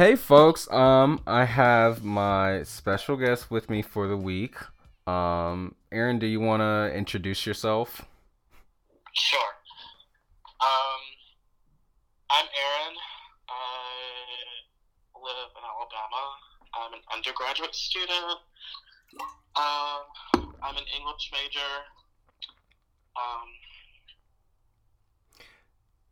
[0.00, 4.56] Hey folks, um, I have my special guest with me for the week.
[5.06, 8.06] Um, Aaron, do you want to introduce yourself?
[9.12, 9.50] Sure.
[10.62, 11.02] Um,
[12.30, 12.96] I'm Aaron.
[13.50, 16.22] I live in Alabama.
[16.72, 18.38] I'm an undergraduate student.
[19.54, 21.60] Um, I'm an English major.
[23.16, 23.48] Um,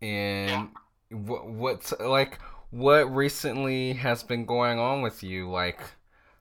[0.02, 0.68] And
[1.08, 2.38] what what's like
[2.70, 5.50] what recently has been going on with you?
[5.50, 5.80] Like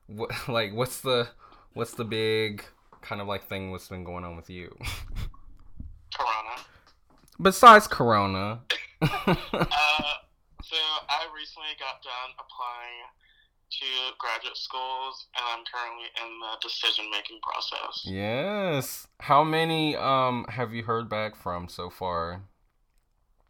[0.07, 1.29] what like what's the
[1.73, 2.63] what's the big
[3.01, 4.75] kind of like thing what's been going on with you?
[6.15, 6.61] Corona.
[7.41, 8.61] Besides corona.
[9.01, 10.13] Uh,
[10.63, 10.75] so
[11.07, 13.05] I recently got done applying
[13.69, 13.85] to
[14.17, 18.03] graduate schools, and I'm currently in the decision-making process.
[18.05, 19.07] yes.
[19.19, 22.41] How many um have you heard back from so far?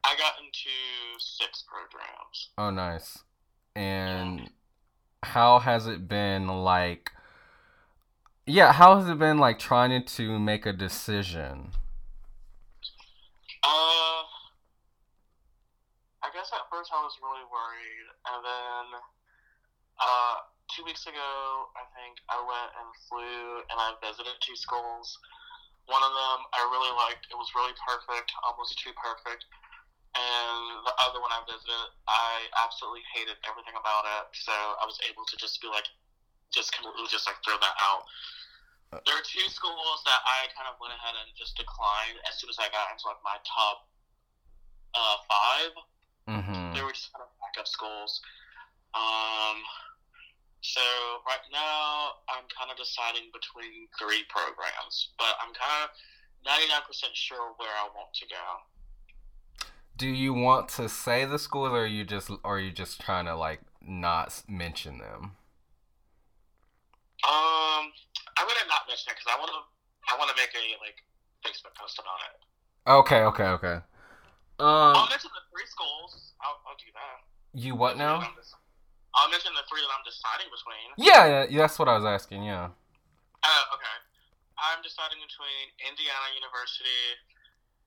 [0.08, 0.72] I got into
[1.20, 2.50] six programs.
[2.58, 3.20] Oh, nice.
[3.76, 4.50] And
[5.22, 7.12] how has it been like?
[8.46, 11.76] Yeah, how has it been like trying to make a decision?
[13.68, 14.24] Uh,
[16.24, 18.86] I guess at first I was really worried, and then
[20.00, 20.36] uh,
[20.72, 21.20] two weeks ago,
[21.76, 25.20] I think I went and flew, and I visited two schools.
[25.92, 29.44] One of them I really liked; it was really perfect, almost too perfect.
[30.16, 34.24] And the other one I visited, I absolutely hated everything about it.
[34.34, 35.86] So I was able to just be like,
[36.50, 38.08] just completely just like throw that out.
[39.04, 42.48] There are two schools that I kind of went ahead and just declined as soon
[42.48, 43.92] as I got into like my top
[44.96, 45.74] uh, five.
[46.32, 46.72] Mm-hmm.
[46.72, 48.24] They were just kind of backup schools.
[48.96, 49.60] Um,
[50.64, 50.82] so
[51.28, 55.92] right now I'm kind of deciding between three programs, but I'm kind of
[56.48, 58.46] 99% sure where I want to go.
[59.98, 63.02] Do you want to say the schools, or are you just, or are you just
[63.02, 65.34] trying to like not mention them?
[67.26, 67.90] Um,
[68.38, 69.62] I'm gonna not mention it because I want to.
[70.08, 71.02] I want to make a like
[71.42, 72.36] Facebook post about it.
[72.88, 73.78] Okay, okay, okay.
[74.60, 76.34] I'll Um, mention the three schools.
[76.42, 77.18] I'll, I'll do that.
[77.58, 78.22] you what now?
[78.22, 80.88] I'll mention the three that I'm deciding between.
[81.02, 82.46] Yeah, yeah, that's what I was asking.
[82.46, 82.70] Yeah.
[83.44, 83.96] Uh, okay.
[84.58, 87.02] I'm deciding between Indiana University,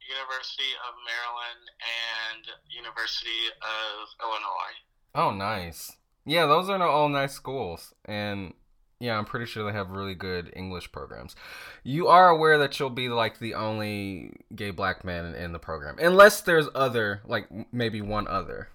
[0.08, 4.76] University of Maryland, and University of Illinois.
[5.14, 5.92] Oh, nice.
[6.24, 8.54] Yeah, those are all nice schools, and
[9.00, 11.34] yeah, I'm pretty sure they have really good English programs.
[11.82, 15.58] You are aware that you'll be like the only gay black man in, in the
[15.58, 18.68] program, unless there's other, like maybe one other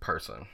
[0.00, 0.46] person.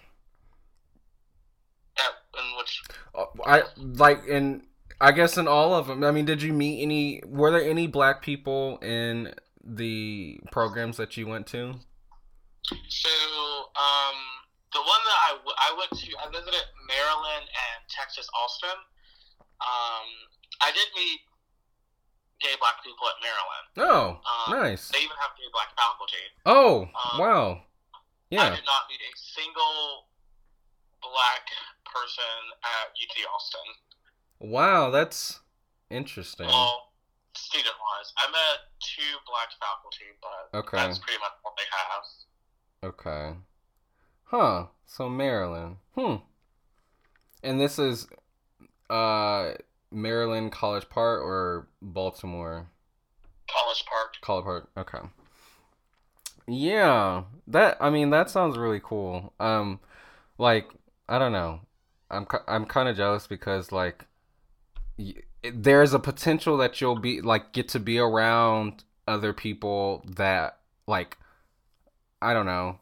[1.96, 2.82] Yeah, in which
[3.14, 4.62] Uh, I like in
[5.00, 6.02] I guess in all of them.
[6.02, 7.22] I mean, did you meet any?
[7.26, 9.34] Were there any black people in
[9.66, 11.74] the programs that you went to?
[12.88, 13.10] so
[13.76, 14.16] um
[14.72, 18.74] the one that I, w- I went to I visited Maryland and Texas Austin.
[19.60, 20.06] Um,
[20.60, 21.20] I did meet
[22.40, 23.66] gay black people at Maryland.
[23.78, 24.88] Oh, Um, nice.
[24.90, 26.24] They even have gay black faculty.
[26.44, 27.62] Oh, um, wow.
[28.30, 28.42] Yeah.
[28.42, 30.08] I did not meet a single
[31.00, 31.46] black
[31.86, 33.68] person at UT Austin.
[34.40, 35.40] Wow, that's
[35.88, 36.46] interesting.
[36.48, 36.90] Well,
[37.36, 40.76] student wise, I met two black faculty, but Okay.
[40.76, 42.90] that's pretty much what they have.
[42.94, 43.36] Okay.
[44.24, 44.66] Huh.
[44.86, 45.76] So Maryland.
[45.96, 46.16] Hmm.
[47.42, 48.06] And this is
[48.90, 49.52] uh
[49.90, 52.68] Maryland College Park or Baltimore
[53.50, 54.14] College Park.
[54.20, 54.70] College Park.
[54.76, 55.08] Okay.
[56.46, 57.24] Yeah.
[57.46, 59.32] That I mean that sounds really cool.
[59.40, 59.80] Um
[60.38, 60.68] like
[61.08, 61.60] I don't know.
[62.10, 64.04] I'm I'm kind of jealous because like
[65.52, 71.18] there's a potential that you'll be like get to be around other people that like
[72.22, 72.78] I don't know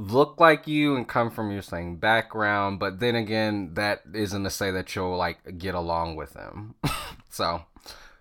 [0.00, 4.50] look like you and come from your same background, but then again, that isn't to
[4.50, 6.74] say that you'll like get along with them.
[7.28, 7.62] so,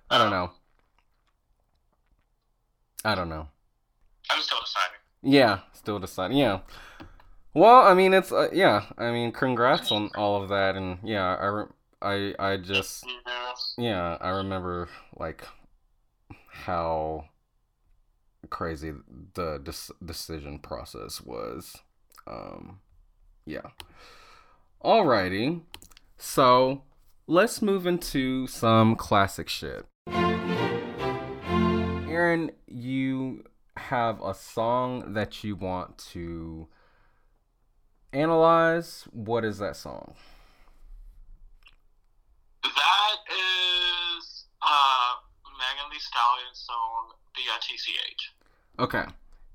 [0.09, 0.51] I don't know.
[3.05, 3.47] I don't know.
[4.29, 4.99] I'm still deciding.
[5.23, 6.37] Yeah, still deciding.
[6.37, 6.59] Yeah.
[7.53, 8.85] Well, I mean, it's uh, yeah.
[8.97, 11.65] I mean, congrats on all of that, and yeah, I re-
[12.01, 13.05] I I just
[13.77, 14.17] Yeah.
[14.21, 15.45] I remember like
[16.49, 17.25] how
[18.49, 18.93] crazy
[19.33, 19.59] the
[20.03, 21.77] decision process was.
[22.27, 22.79] Um,
[23.45, 23.71] yeah.
[24.83, 25.61] Alrighty,
[26.17, 26.83] so
[27.27, 29.85] let's move into some classic shit.
[32.09, 33.43] Aaron, you
[33.75, 36.67] have a song that you want to
[38.13, 39.05] analyze.
[39.11, 40.13] What is that song?
[43.09, 45.13] That is uh,
[45.57, 48.31] Megan Thee Stallion's song B I T C H.
[48.77, 49.05] Okay.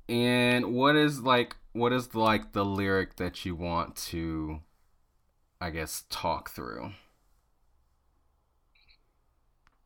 [0.08, 4.58] And what is like what is like the lyric that you want to
[5.60, 6.86] I guess talk through?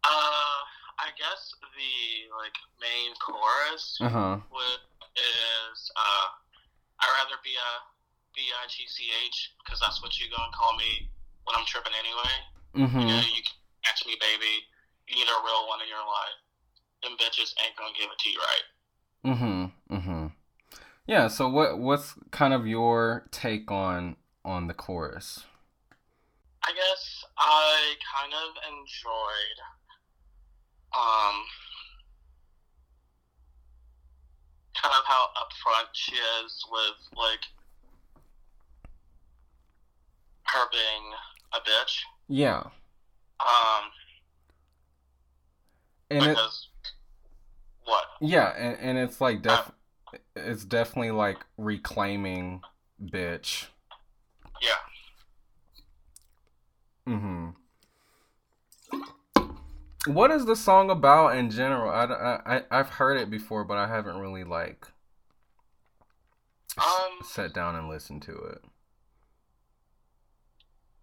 [0.04, 0.58] Uh
[0.98, 4.38] I guess the like main chorus Uh-huh.
[4.50, 4.80] would,
[5.14, 6.26] is uh
[7.00, 7.70] I'd rather be a
[8.34, 11.10] B I T C H because that's what you gonna call me
[11.44, 12.32] when I'm tripping anyway.
[12.74, 13.57] You know, you can
[13.88, 14.64] catch me, baby.
[15.08, 16.38] You need a real one in your life.
[17.02, 18.66] Them bitches ain't gonna give it to you right.
[19.34, 19.94] Mm-hmm.
[19.96, 20.26] Mm-hmm.
[21.06, 25.44] Yeah, so what what's kind of your take on on the chorus?
[26.64, 29.58] I guess I kind of enjoyed
[30.94, 31.44] um
[34.74, 37.40] kind of how upfront she is with like
[40.44, 41.12] her being
[41.54, 42.00] a bitch.
[42.28, 42.64] Yeah.
[43.40, 43.90] Um
[46.10, 46.68] And it because
[47.84, 48.04] what?
[48.20, 49.70] yeah, and, and it's like def
[50.36, 52.62] it's definitely like reclaiming
[53.02, 53.66] bitch.
[54.60, 54.78] Yeah.
[57.06, 57.56] Mhm.
[60.06, 61.90] What is the song about in general?
[61.92, 64.88] I, I, I I've heard it before, but I haven't really like
[66.78, 68.64] Um sat down and listened to it.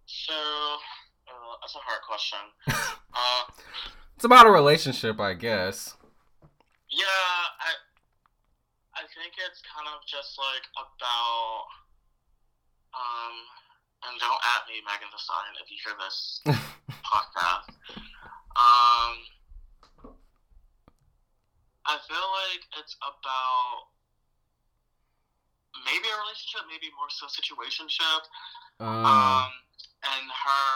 [0.06, 0.78] so uh,
[1.62, 2.40] that's a hard question.
[3.14, 3.44] uh
[4.16, 5.96] It's about a relationship, I guess.
[6.90, 7.06] Yeah,
[7.60, 7.72] I
[8.96, 11.68] I think it's kind of just like about
[12.96, 13.36] um
[14.08, 16.42] and don't at me, Megan Thee Stallion, if you hear this
[17.04, 17.70] podcast.
[18.56, 19.14] Um
[21.86, 23.94] I feel like it's about
[25.86, 28.26] maybe a relationship, maybe more so situationship.
[28.80, 29.52] Um, Um
[30.06, 30.72] and her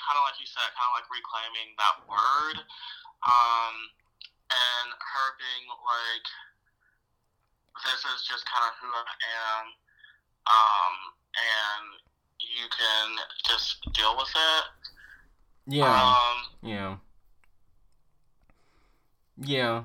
[0.00, 2.56] kind of like you said, kind of like reclaiming that word.
[3.26, 3.74] Um
[4.50, 6.28] and her being like,
[7.84, 9.66] this is just kind of who I am,
[10.46, 10.94] um,
[11.34, 11.86] and
[12.38, 14.64] you can just deal with it.
[15.66, 16.02] yeah.
[16.02, 16.96] Um, Yeah.
[19.36, 19.84] Yeah.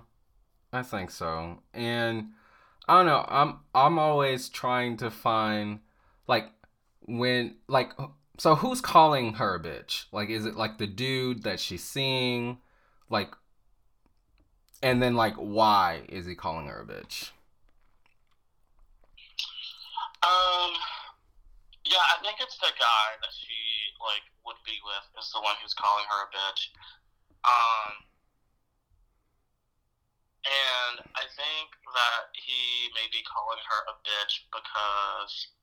[0.71, 1.59] I think so.
[1.73, 2.29] And
[2.87, 5.79] I don't know, I'm I'm always trying to find
[6.27, 6.49] like
[7.01, 7.93] when like
[8.41, 10.05] so who's calling her a bitch?
[10.11, 12.57] Like is it like the dude that she's seeing?
[13.07, 13.29] Like
[14.81, 17.29] and then like why is he calling her a bitch?
[20.25, 20.73] um,
[21.85, 23.53] yeah, I think it's the guy that she
[24.01, 26.73] like would be with is the one who's calling her a bitch.
[27.45, 27.93] Um,
[30.49, 35.53] and I think that he may be calling her a bitch because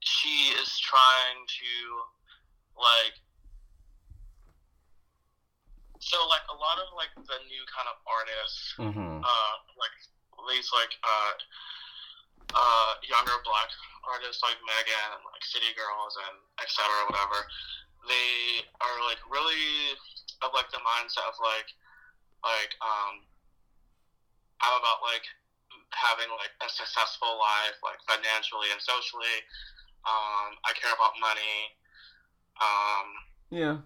[0.00, 1.72] she is trying to
[2.76, 3.16] like
[6.00, 9.20] so like a lot of like the new kind of artists Mhm.
[9.20, 9.92] uh like
[10.48, 11.32] these like uh
[12.56, 13.68] uh younger black
[14.08, 17.44] artists like Megan and like City Girls and etc whatever
[18.08, 19.92] they are like really
[20.40, 21.68] of like the mindset of like
[22.42, 23.20] like um
[24.64, 25.24] I'm about like
[25.92, 29.36] having like a successful life like financially and socially
[30.08, 31.56] um I care about money
[32.60, 33.06] um
[33.50, 33.76] Yeah.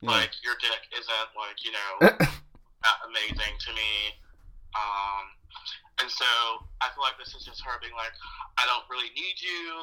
[0.00, 0.10] Yeah.
[0.22, 1.92] like your dick isn't like you know
[2.84, 4.14] that amazing to me.
[4.76, 5.24] Um,
[5.98, 6.28] and so
[6.78, 8.14] I feel like this is just her being like,
[8.54, 9.82] I don't really need you.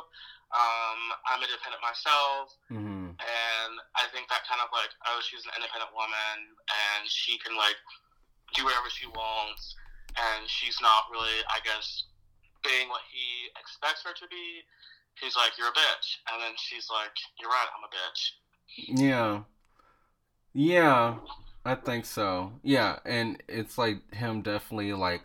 [0.56, 2.56] Um, I'm independent myself.
[2.72, 3.12] mhm.
[3.20, 6.38] And I think that kind of like, oh, she's an independent woman
[6.72, 7.76] and she can like
[8.56, 9.76] do whatever she wants.
[10.16, 12.08] And she's not really, I guess,
[12.64, 14.64] being what he expects her to be.
[15.22, 16.18] He's like, you're a bitch.
[16.32, 19.00] And then she's like, you're right, I'm a bitch.
[19.00, 19.42] Yeah.
[20.54, 21.16] Yeah,
[21.66, 22.54] I think so.
[22.64, 25.24] Yeah, and it's like him definitely like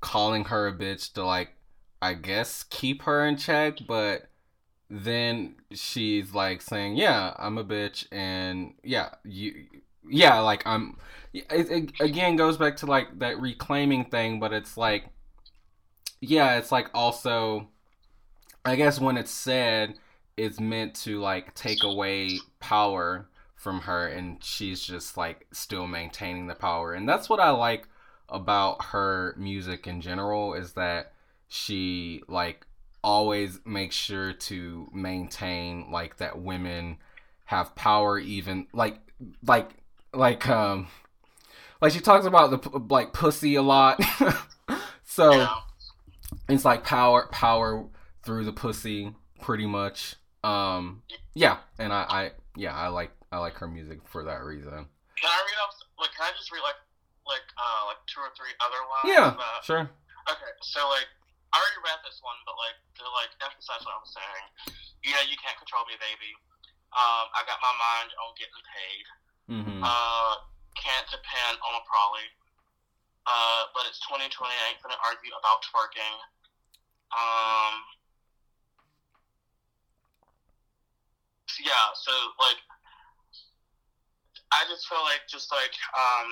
[0.00, 1.50] calling her a bitch to like
[2.02, 4.28] I guess keep her in check, but
[4.90, 9.66] then she's like saying, "Yeah, I'm a bitch," and yeah, you,
[10.10, 10.98] yeah, like I'm.
[11.32, 15.06] It, it again goes back to like that reclaiming thing, but it's like,
[16.20, 17.68] yeah, it's like also,
[18.64, 19.94] I guess when it's said,
[20.36, 26.46] it's meant to like take away power from her, and she's just like still maintaining
[26.46, 27.88] the power, and that's what I like
[28.28, 31.12] about her music in general is that
[31.48, 32.66] she like
[33.04, 36.96] always makes sure to maintain like that women
[37.44, 38.98] have power even like
[39.44, 39.70] like
[40.14, 40.86] like um
[41.82, 44.00] like she talks about the like pussy a lot.
[45.12, 45.46] So
[46.48, 47.84] it's like power power
[48.22, 51.02] through the pussy pretty much um
[51.34, 52.22] yeah and i i
[52.56, 54.70] yeah i like i like her music for that reason
[55.18, 55.74] Can I read off?
[55.98, 56.78] Like, can I just read like,
[57.22, 59.06] like, uh, like two or three other lines.
[59.06, 59.86] Yeah, but- sure.
[60.26, 61.06] Okay, so like
[61.54, 64.44] I already read this one, but like to like emphasize what I was saying,
[65.06, 66.34] you know, you can't control me, baby.
[66.94, 69.06] Um, I got my mind on getting paid.
[69.52, 69.80] Mm-hmm.
[69.84, 70.32] Uh,
[70.74, 72.26] can't depend on a prolly.
[73.30, 74.26] Uh, but it's 2020.
[74.50, 76.16] I ain't gonna argue about twerking.
[77.14, 77.74] Um,
[81.60, 82.60] yeah, so like,
[84.52, 86.28] I just feel like just like um,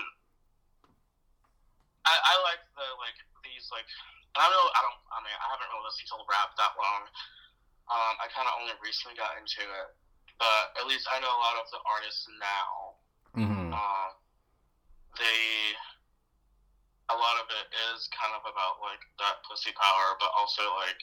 [2.05, 3.89] I, I like the like these like
[4.37, 7.09] I don't know I don't I mean I haven't really listened to rap that long.
[7.91, 9.89] Um, I kind of only recently got into it,
[10.39, 13.01] but at least I know a lot of the artists now
[13.37, 13.71] Mm-hmm.
[13.71, 14.11] um,
[15.19, 15.75] they
[17.11, 20.99] a lot of it is kind of about like that pussy power, but also like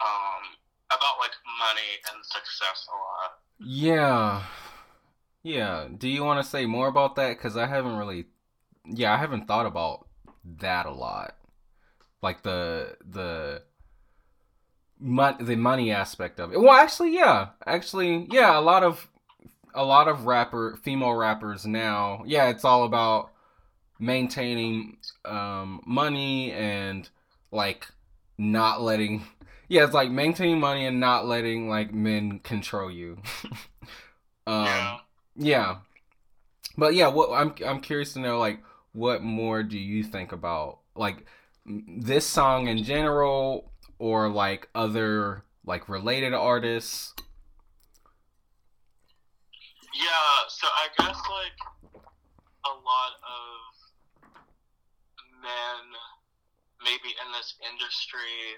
[0.00, 0.56] um
[0.90, 3.32] about like money and success a lot.
[3.60, 4.42] Yeah.
[5.42, 5.88] Yeah.
[5.96, 7.36] Do you want to say more about that?
[7.36, 8.26] Because I haven't really.
[8.84, 10.06] Yeah, I haven't thought about
[10.60, 11.36] that a lot.
[12.22, 13.62] Like the the
[14.98, 16.60] mon- the money aspect of it.
[16.60, 18.58] Well, actually, yeah, actually, yeah.
[18.58, 19.08] A lot of
[19.74, 22.22] a lot of rapper female rappers now.
[22.26, 23.30] Yeah, it's all about
[23.98, 27.08] maintaining um, money and
[27.52, 27.86] like
[28.36, 29.24] not letting.
[29.68, 33.18] Yeah, it's like maintaining money and not letting like men control you.
[34.46, 34.98] um, yeah.
[35.36, 35.76] yeah.
[36.76, 40.78] But yeah, what I'm I'm curious to know like what more do you think about
[40.96, 41.26] like
[41.66, 47.14] this song in general or like other like related artists?
[49.94, 51.58] Yeah, so I guess like
[52.64, 54.32] a lot of
[55.42, 55.98] men
[56.84, 58.56] maybe in this industry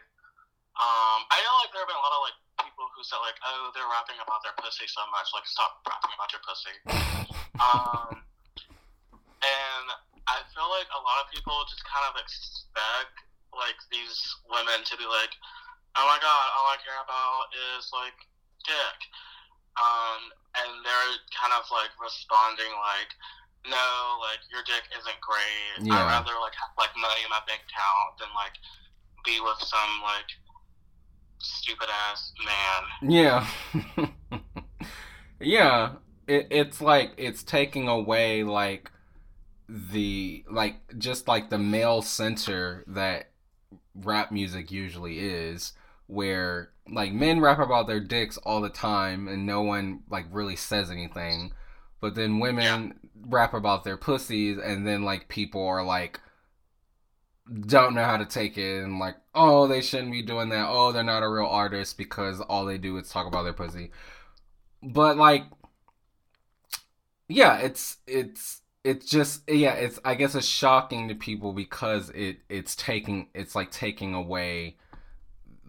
[0.81, 3.37] um I know like there have been a lot of like people who said like,
[3.45, 6.77] oh, they're rapping about their pussy so much, like stop rapping about your pussy.
[7.61, 8.25] Um
[9.45, 9.87] and
[10.25, 13.13] I feel like a lot of people just kind of expect
[13.53, 14.17] like these
[14.49, 15.37] women to be like,
[16.01, 18.17] Oh my god, all I care about is like
[18.65, 18.99] dick.
[19.77, 23.13] Um and they're kind of like responding like,
[23.69, 23.89] no,
[24.25, 25.85] like your dick isn't great.
[25.85, 25.93] Yeah.
[25.93, 28.57] I'd rather like have like money in my bank account than like
[29.25, 30.33] be with some like
[31.41, 33.11] stupid ass man.
[33.11, 33.47] Yeah.
[35.41, 35.93] yeah.
[36.27, 38.91] It, it's like it's taking away like
[39.69, 43.31] the like just like the male center that
[43.95, 45.73] rap music usually is
[46.07, 50.57] where like men rap about their dicks all the time and no one like really
[50.57, 51.53] says anything
[52.01, 52.95] but then women
[53.27, 56.21] rap about their pussies and then like people are like
[57.67, 60.69] don't know how to take it and like oh they shouldn't be doing that.
[60.69, 63.91] Oh they're not a real artist because all they do is talk about their pussy.
[64.83, 65.45] But like
[67.29, 72.39] yeah it's it's it's just yeah it's i guess it's shocking to people because it
[72.49, 74.77] it's taking it's like taking away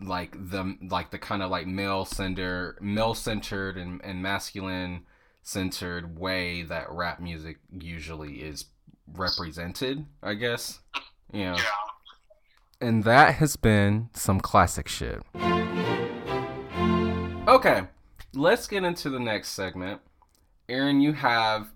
[0.02, 5.04] like the like the kind of like male center male centered and, and masculine
[5.44, 8.66] centered way that rap music usually is
[9.14, 10.80] represented i guess
[11.34, 11.64] yeah Yeah.
[12.88, 15.22] and that has been some classic shit.
[17.48, 17.82] Okay,
[18.34, 20.02] let's get into the next segment.
[20.70, 21.68] Aaron, you have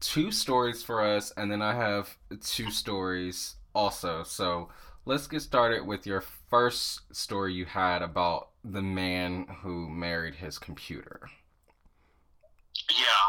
[0.00, 4.22] two stories for us, and then I have two stories also.
[4.22, 4.70] So
[5.04, 10.58] let's get started with your first story you had about the man who married his
[10.58, 11.28] computer.
[12.90, 13.28] Yeah.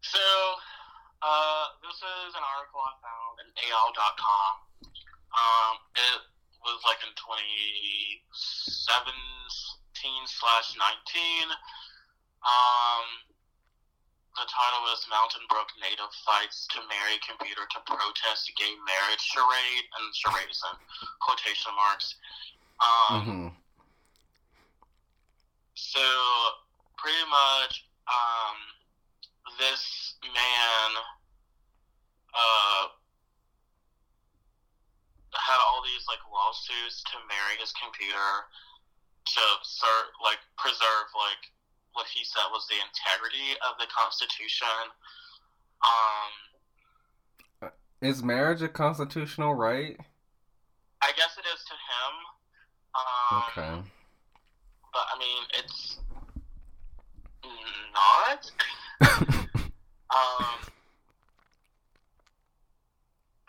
[0.00, 0.18] So,
[1.22, 4.52] uh, this is an article I found in AL.com.
[5.28, 6.20] Um, it
[6.64, 8.30] was like in 2017
[10.26, 11.50] slash 19.
[12.42, 13.06] Um,
[14.38, 19.86] the title is Mountain Brook Native Fights to Marry Computer to Protest Gay Marriage Charade,
[19.98, 20.78] and charade is in
[21.18, 22.14] quotation marks.
[22.78, 23.48] Um, hmm
[25.78, 26.02] so
[26.98, 28.56] pretty much, um,
[29.58, 30.88] this man
[32.34, 32.84] uh,
[35.36, 38.30] had all these like lawsuits to marry his computer
[39.26, 41.42] to ser- like preserve like
[41.92, 44.68] what he said was the integrity of the Constitution.
[47.62, 47.70] Um,
[48.02, 49.96] Is marriage a constitutional right?
[51.02, 52.12] I guess it is to him.
[52.94, 53.74] Um, Okay.
[54.92, 55.98] but I mean, it's
[57.94, 58.50] not.
[60.08, 60.64] Um,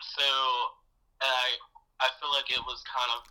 [0.02, 0.26] so
[1.24, 1.56] I
[2.00, 3.24] I feel like it was kind of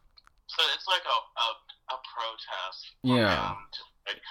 [0.50, 1.48] so it's like a a,
[1.94, 2.98] a protest.
[3.06, 3.54] Yeah.
[4.10, 4.22] like,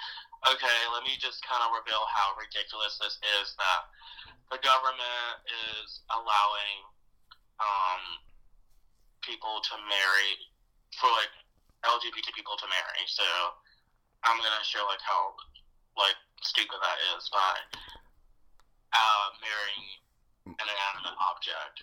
[0.51, 3.81] okay, let me just kind of reveal how ridiculous this is that
[4.51, 6.77] the government is allowing
[7.61, 8.03] um,
[9.21, 10.31] people to marry
[10.97, 11.31] for like
[11.87, 13.03] LGBT people to marry.
[13.07, 13.23] So
[14.27, 15.39] I'm gonna show like how
[15.95, 17.55] like stupid that is by
[18.93, 19.87] uh, marrying
[20.45, 21.75] an inanimate object.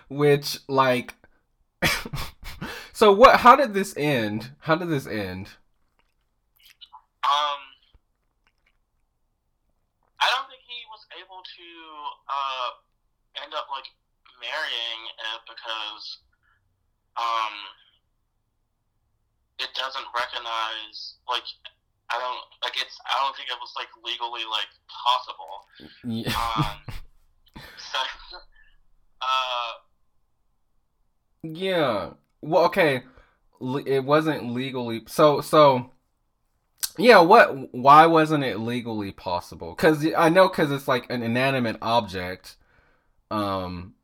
[0.08, 1.14] Which like
[2.94, 4.52] So what how did this end?
[4.60, 5.58] How did this end?
[7.26, 7.60] Um
[10.22, 11.68] I don't think he was able to
[12.30, 12.70] uh
[13.42, 13.90] end up like
[14.38, 16.22] marrying it because
[17.18, 17.54] um
[19.58, 21.50] it doesn't recognize like
[22.14, 25.54] I don't like it's I don't think it was like legally like possible.
[26.04, 26.32] Yeah.
[26.56, 27.98] Um so
[29.22, 29.72] uh
[31.42, 32.10] Yeah.
[32.40, 33.02] Well, okay.
[33.60, 35.02] Le- It wasn't legally.
[35.06, 35.90] So, so.
[36.98, 37.20] Yeah.
[37.20, 37.72] What?
[37.74, 39.70] Why wasn't it legally possible?
[39.70, 42.56] Because I know, because it's like an inanimate object.
[43.30, 43.94] Um.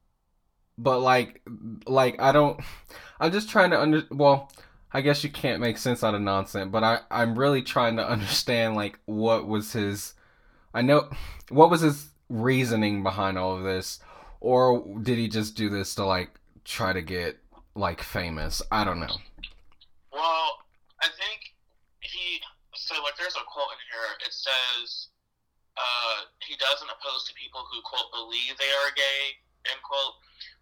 [0.79, 1.43] But like,
[1.87, 2.61] like I don't.
[3.21, 4.03] I'm just trying to under.
[4.11, 4.51] Well,
[4.93, 6.71] I guess you can't make sense out of nonsense.
[6.71, 10.15] But I, I'm really trying to understand like what was his.
[10.73, 11.11] I know,
[11.49, 13.99] what was his reasoning behind all of this,
[14.41, 16.31] or did he just do this to like
[16.65, 17.39] try to get
[17.75, 18.63] like famous.
[18.71, 19.17] I don't know.
[20.13, 20.49] Well,
[21.01, 21.57] I think
[22.01, 22.41] he.
[22.75, 24.09] So, like, there's a quote in here.
[24.27, 25.09] It says,
[25.77, 29.23] uh, he doesn't oppose to people who, quote, believe they are gay,
[29.71, 30.15] end quote,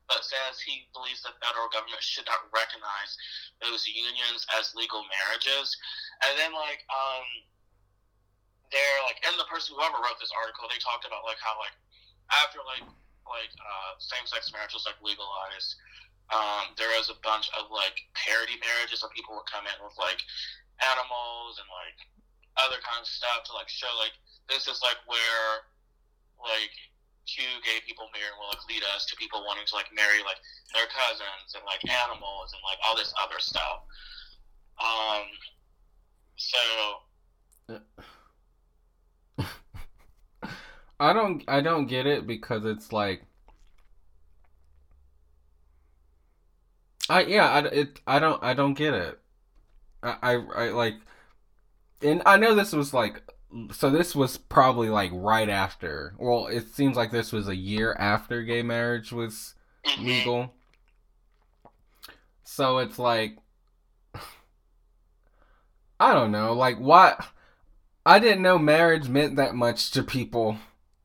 [0.08, 3.14] but says he believes the federal government should not recognize
[3.60, 5.76] those unions as legal marriages.
[6.24, 7.26] And then, like, um,
[8.72, 11.76] they're, like, and the person, whoever wrote this article, they talked about, like, how, like,
[12.32, 12.84] after, like,
[13.28, 15.76] like, uh, same-sex marriage was, like, legalized,
[16.28, 19.96] um, there was a bunch of like parody marriages where people would come in with
[19.96, 20.20] like
[20.84, 21.98] animals and like
[22.60, 24.12] other kinds of stuff to like show like
[24.50, 25.64] this is like where
[26.36, 26.74] like
[27.28, 30.40] two gay people marry will like lead us to people wanting to like marry like
[30.72, 33.84] their cousins and like animals and like all this other stuff.
[34.80, 35.28] Um,
[36.36, 36.58] so
[41.00, 43.22] I don't I don't get it because it's like
[47.10, 49.18] I yeah, I it I don't I don't get it.
[50.02, 50.94] I I, I like
[52.00, 53.22] and I know this was like
[53.72, 56.14] so this was probably like right after.
[56.18, 59.54] Well, it seems like this was a year after gay marriage was
[59.86, 60.04] mhm.
[60.04, 60.54] legal.
[62.44, 63.36] So it's like
[66.00, 67.26] I don't know, like what
[68.04, 70.58] I didn't know marriage meant that much to people.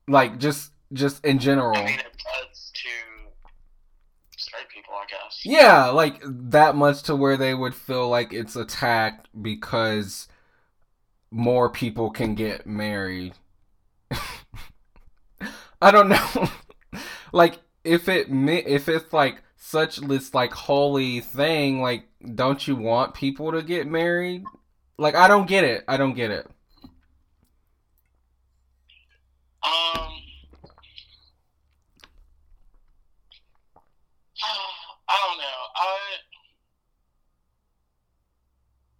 [0.07, 1.77] Like just just in general.
[1.77, 5.41] I mean, it does to straight people, I guess.
[5.45, 10.27] Yeah, like that much to where they would feel like it's attacked because
[11.33, 13.33] more people can get married.
[15.81, 16.49] I don't know.
[17.33, 23.15] like if it if it's like such this like holy thing, like don't you want
[23.15, 24.43] people to get married?
[24.97, 25.83] Like I don't get it.
[25.87, 26.45] I don't get it.
[29.65, 30.11] Um,
[35.09, 35.43] I don't know.
[35.75, 35.97] I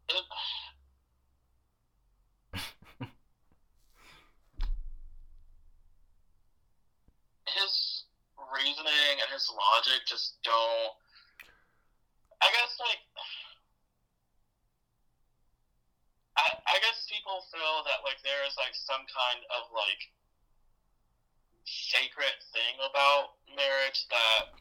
[0.10, 0.24] it,
[7.54, 8.06] his
[8.54, 10.94] reasoning and his logic just don't.
[12.44, 13.02] I guess like.
[16.34, 20.02] I, I guess people feel that like there is like some kind of like
[21.64, 24.58] sacred thing about marriage that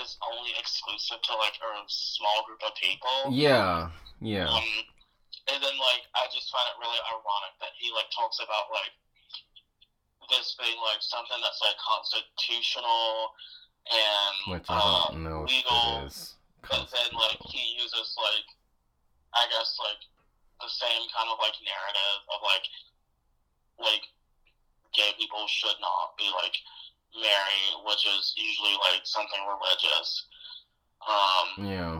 [0.00, 3.30] is only exclusive to like a small group of people.
[3.30, 3.92] Yeah.
[4.20, 4.48] Yeah.
[4.48, 4.70] Um,
[5.52, 8.94] and then like I just find it really ironic that he like talks about like
[10.30, 13.34] this being like something that's like constitutional
[13.90, 14.78] and Which I
[15.10, 16.34] don't know if legal, it is.
[16.62, 18.46] but then like he uses like
[19.34, 20.02] I guess like
[20.62, 22.66] the same kind of like narrative of like
[23.80, 24.04] like
[24.94, 26.54] gay people should not be like
[27.16, 30.26] married, which is usually like something religious.
[31.02, 31.96] Um, Yeah.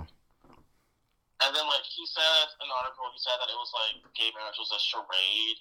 [1.40, 4.28] and then like he said in an article, he said that it was like gay
[4.36, 5.58] marriage was a charade,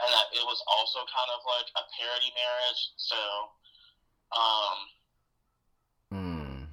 [0.00, 2.82] and that it was also kind of like a parody marriage.
[2.96, 3.20] So,
[4.32, 4.78] um,
[6.10, 6.64] Hmm.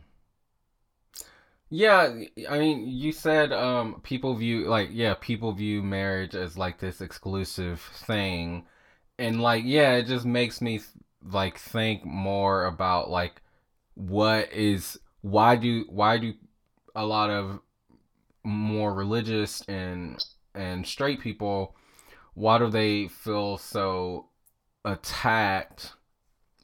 [1.70, 2.14] Yeah,
[2.50, 7.02] I mean, you said um people view like yeah, people view marriage as like this
[7.02, 8.66] exclusive thing.
[9.20, 10.80] And like yeah, it just makes me
[11.24, 13.42] like think more about like
[13.96, 16.34] what is why do why do
[16.96, 17.60] a lot of
[18.44, 20.24] more religious and
[20.56, 21.76] and straight people
[22.36, 24.28] why do they feel so
[24.86, 25.94] attacked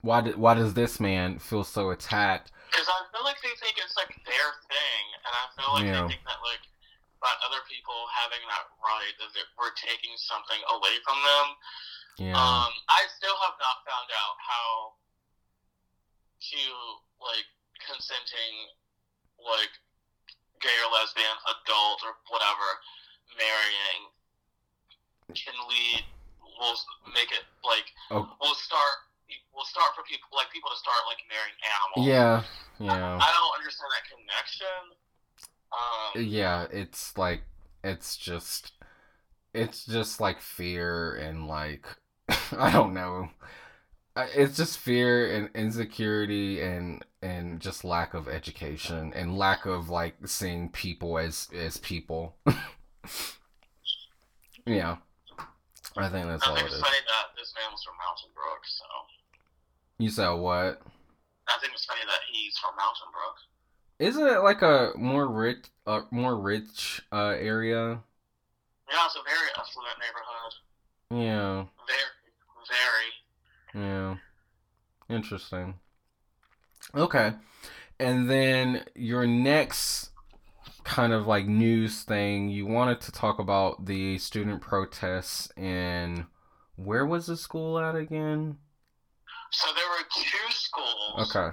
[0.02, 2.53] why did why does this man feel so attacked?
[2.74, 6.02] Because I feel like they think it's like their thing, and I feel like Yeah.
[6.10, 6.66] they think that like
[7.22, 11.48] by other people having that right that we're taking something away from them.
[12.18, 12.34] Yeah.
[12.36, 14.68] Um, I still have not found out how
[16.50, 16.64] to
[17.22, 17.48] like
[17.86, 18.54] consenting
[19.38, 19.72] like
[20.60, 22.68] gay or lesbian adult or whatever
[23.38, 24.02] marrying
[25.34, 26.04] can lead
[26.60, 26.78] will
[27.14, 28.30] make it like Oh.
[28.42, 28.98] we'll start
[29.54, 32.08] we'll start for people like people to start like marrying animals.
[32.08, 32.43] yeah.
[32.80, 33.17] Yeah.
[33.22, 34.98] I don't understand that connection.
[35.74, 37.41] Um, yeah it's like
[37.84, 38.74] it's just
[39.54, 41.88] it's just like fear and like
[42.58, 43.30] i don't know
[44.15, 50.15] it's just fear and insecurity and and just lack of education and lack of like
[50.28, 52.36] seeing people as as people
[54.67, 54.98] yeah
[55.98, 58.30] i think that's I all think it is funny that this man was from Mountain
[58.34, 58.86] Brook, so
[60.04, 60.82] you said what
[61.48, 63.36] I think it's funny that he's from Mountain Brook.
[64.00, 68.00] isn't it like a more rich uh, more rich uh area
[68.89, 70.54] Yeah, it's a very affluent neighborhood.
[71.12, 72.10] yeah Very,
[73.74, 73.86] very.
[73.88, 74.16] Yeah.
[75.10, 75.76] Interesting.
[76.96, 77.34] Okay.
[78.00, 80.12] And then your next
[80.84, 86.26] kind of like news thing, you wanted to talk about the student protests in
[86.76, 88.58] where was the school at again?
[89.54, 91.30] So there were two schools.
[91.30, 91.50] Okay.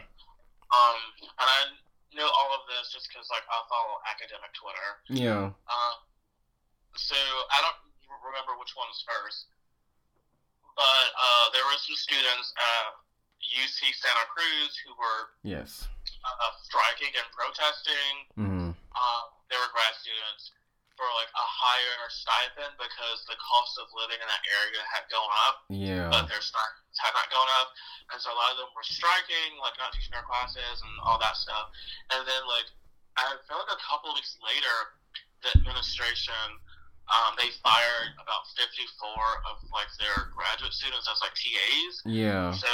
[0.72, 1.60] Um, and I
[2.16, 4.88] know all of this just because like I follow academic Twitter.
[5.12, 5.52] Yeah.
[5.68, 5.94] Uh,
[6.96, 7.14] so
[7.52, 7.80] I don't
[8.24, 9.52] remember which one was first,
[10.74, 12.98] but uh, there were some students at
[13.40, 15.86] UC Santa Cruz who were Yes.
[16.24, 18.14] uh, striking and protesting.
[18.38, 18.70] Mm-hmm.
[18.74, 20.54] Uh, they were grad students
[21.00, 25.32] for like a higher stipend because the cost of living in that area had gone
[25.48, 26.12] up, Yeah.
[26.12, 27.72] but their stipends had not gone up,
[28.12, 31.16] and so a lot of them were striking, like not teaching their classes and all
[31.24, 31.72] that stuff.
[32.12, 32.68] And then like
[33.16, 34.76] I feel like a couple of weeks later,
[35.40, 36.36] the administration
[37.10, 38.86] um, they fired about 54
[39.50, 42.04] of like their graduate students as like TAs.
[42.06, 42.52] Yeah.
[42.54, 42.70] So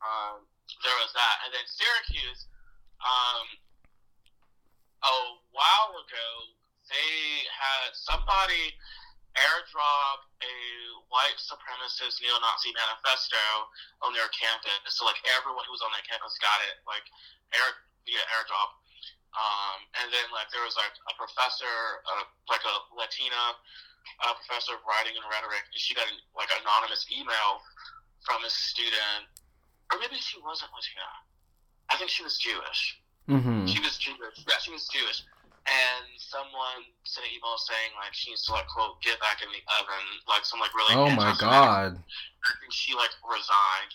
[0.00, 0.46] um,
[0.86, 2.46] there was that, and then Syracuse,
[3.04, 3.44] um,
[5.04, 5.16] a
[5.52, 6.28] while ago,
[6.90, 8.74] they had somebody
[9.36, 10.54] airdrop a
[11.12, 13.40] white supremacist neo-Nazi manifesto
[14.00, 14.96] on their campus.
[14.96, 17.04] So like everyone who was on that campus got it, like
[17.52, 17.68] air
[18.08, 18.70] via airdrop.
[19.36, 23.60] Um, and then like there was like a professor, uh, like a Latina
[24.24, 25.68] uh, professor of writing and rhetoric.
[25.68, 27.60] and She got an like anonymous email
[28.24, 29.28] from a student,
[29.92, 31.10] or maybe she wasn't Latina.
[31.92, 32.96] I think she was Jewish.
[33.28, 33.68] Mhm.
[33.68, 34.40] She was Jewish.
[34.48, 35.20] Yeah, she was Jewish.
[35.66, 39.50] And someone sent an email saying like she needs to like quote get back in
[39.50, 40.94] the oven, like some like really.
[40.94, 41.98] Oh my god.
[41.98, 43.94] Think she like resigned.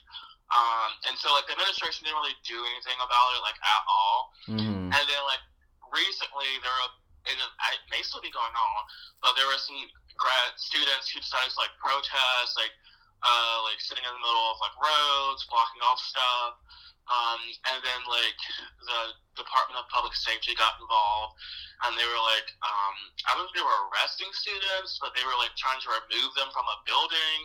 [0.52, 4.20] Um, and so like the administration didn't really do anything about it like at all.
[4.52, 4.92] Mhm.
[4.92, 5.40] And then like
[5.96, 6.92] recently there were,
[7.32, 8.80] and it may still be going on,
[9.24, 9.80] but there were some
[10.20, 12.76] grad students who decided to like protest, like
[13.24, 16.60] uh, like sitting in the middle of like roads, blocking off stuff.
[17.12, 18.40] Um, and then like
[18.88, 19.02] the
[19.44, 21.36] Department of Public Safety got involved,
[21.84, 22.96] and they were like, um,
[23.28, 26.32] I don't know if they were arresting students, but they were like trying to remove
[26.40, 27.40] them from a building.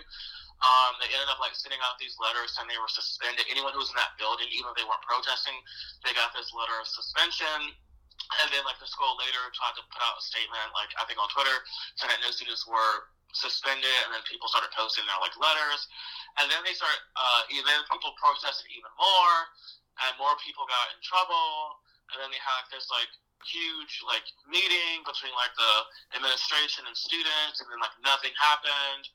[0.62, 3.44] Um, they ended up like sending out these letters saying they were suspended.
[3.50, 5.58] Anyone who was in that building, even if they weren't protesting,
[6.06, 7.74] they got this letter of suspension.
[8.40, 11.20] And then like the school later tried to put out a statement, like I think
[11.20, 11.52] on Twitter,
[12.00, 15.84] saying that no students were suspended, and then people started posting their like letters,
[16.40, 19.36] and then they started, uh, then people protested even more,
[20.08, 21.80] and more people got in trouble,
[22.12, 23.08] and then they had this like
[23.44, 25.72] huge like meeting between like the
[26.16, 29.06] administration and students, and then like nothing happened.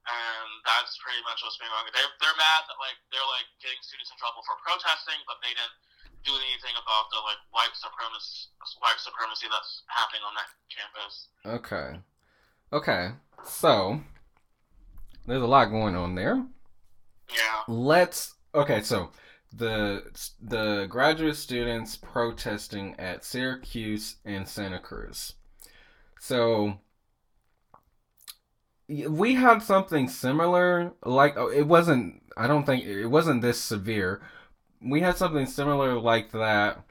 [0.00, 1.84] And that's pretty much what's going on.
[1.92, 5.52] They're, they're mad that like they're like getting students in trouble for protesting, but they
[5.52, 5.76] didn't
[6.24, 8.48] do anything about the like white supremacy
[8.80, 11.28] white supremacy that's happening on that campus.
[11.44, 11.90] Okay.
[12.72, 13.12] Okay.
[13.44, 14.00] So
[15.26, 16.44] there's a lot going on there.
[17.28, 17.62] Yeah.
[17.68, 19.10] Let's okay, so
[19.52, 20.02] the
[20.40, 25.34] the graduate students protesting at Syracuse and Santa Cruz.
[26.18, 26.78] So
[28.88, 34.22] we had something similar like oh, it wasn't I don't think it wasn't this severe.
[34.82, 36.82] We had something similar like that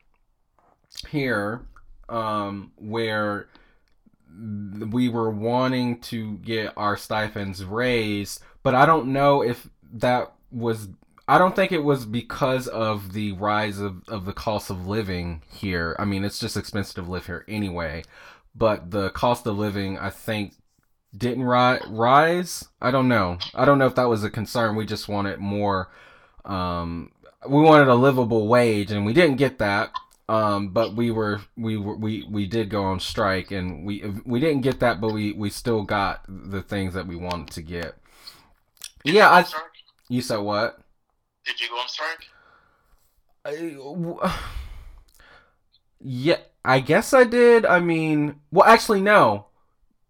[1.10, 1.66] here
[2.08, 3.48] um where
[4.40, 10.90] we were wanting to get our stipends raised, but I don't know if that was
[11.28, 15.44] I don't think it was because of the rise of, of the cost of living
[15.50, 15.96] here.
[16.00, 18.04] I mean, it's just expensive to live here anyway,
[18.56, 20.54] but the cost of living I think
[21.16, 22.68] didn't ri- rise.
[22.82, 23.38] I don't know.
[23.54, 24.76] I don't know if that was a concern.
[24.76, 25.90] We just wanted more
[26.46, 27.12] Um,
[27.48, 29.92] we wanted a livable wage, and we didn't get that.
[30.30, 34.40] Um, but we were we were we we did go on strike, and we we
[34.40, 37.96] didn't get that, but we we still got the things that we wanted to get.
[39.06, 39.46] Did Yeah, I-?
[40.10, 40.80] You said what?
[41.44, 42.30] Did you go on strike?
[43.46, 44.20] I, w-
[46.00, 47.66] yeah, I guess I did.
[47.66, 49.48] I mean, well, actually, no,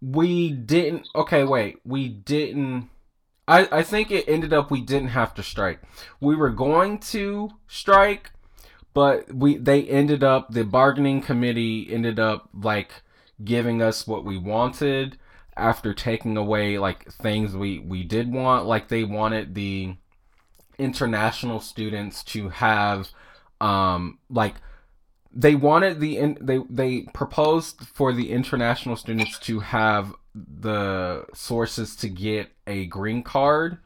[0.02, 1.08] we didn't.
[1.16, 2.90] Okay, wait, we didn't.
[3.48, 5.82] I I think it ended up we didn't have to strike.
[6.22, 8.32] We were going to strike,
[9.00, 12.92] but we they ended up the bargaining committee ended up like
[13.42, 15.18] giving us what we wanted
[15.56, 18.66] after taking away like things we we did want.
[18.66, 19.96] Like they wanted the
[20.78, 23.08] international students to have
[23.62, 24.56] um like
[25.32, 31.96] they wanted the in, they they proposed for the international students to have the sources
[31.96, 33.78] to get a green card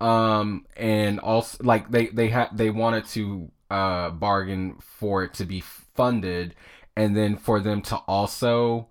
[0.00, 5.44] um and also like they they had they wanted to uh bargain for it to
[5.44, 6.54] be funded
[6.96, 8.88] and then for them to also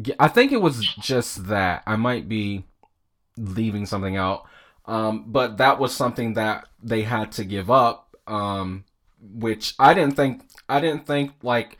[0.00, 1.82] get, I think it was just that.
[1.86, 2.64] I might be
[3.36, 4.46] leaving something out.
[4.86, 8.84] Um but that was something that they had to give up um
[9.20, 11.78] which I didn't think I didn't think like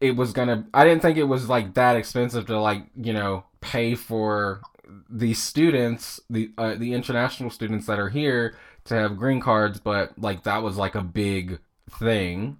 [0.00, 3.44] it was gonna I didn't think it was like that expensive to like you know
[3.60, 4.60] pay for
[5.08, 10.18] the students the uh, the international students that are here to have green cards but
[10.18, 11.58] like that was like a big
[11.90, 12.56] thing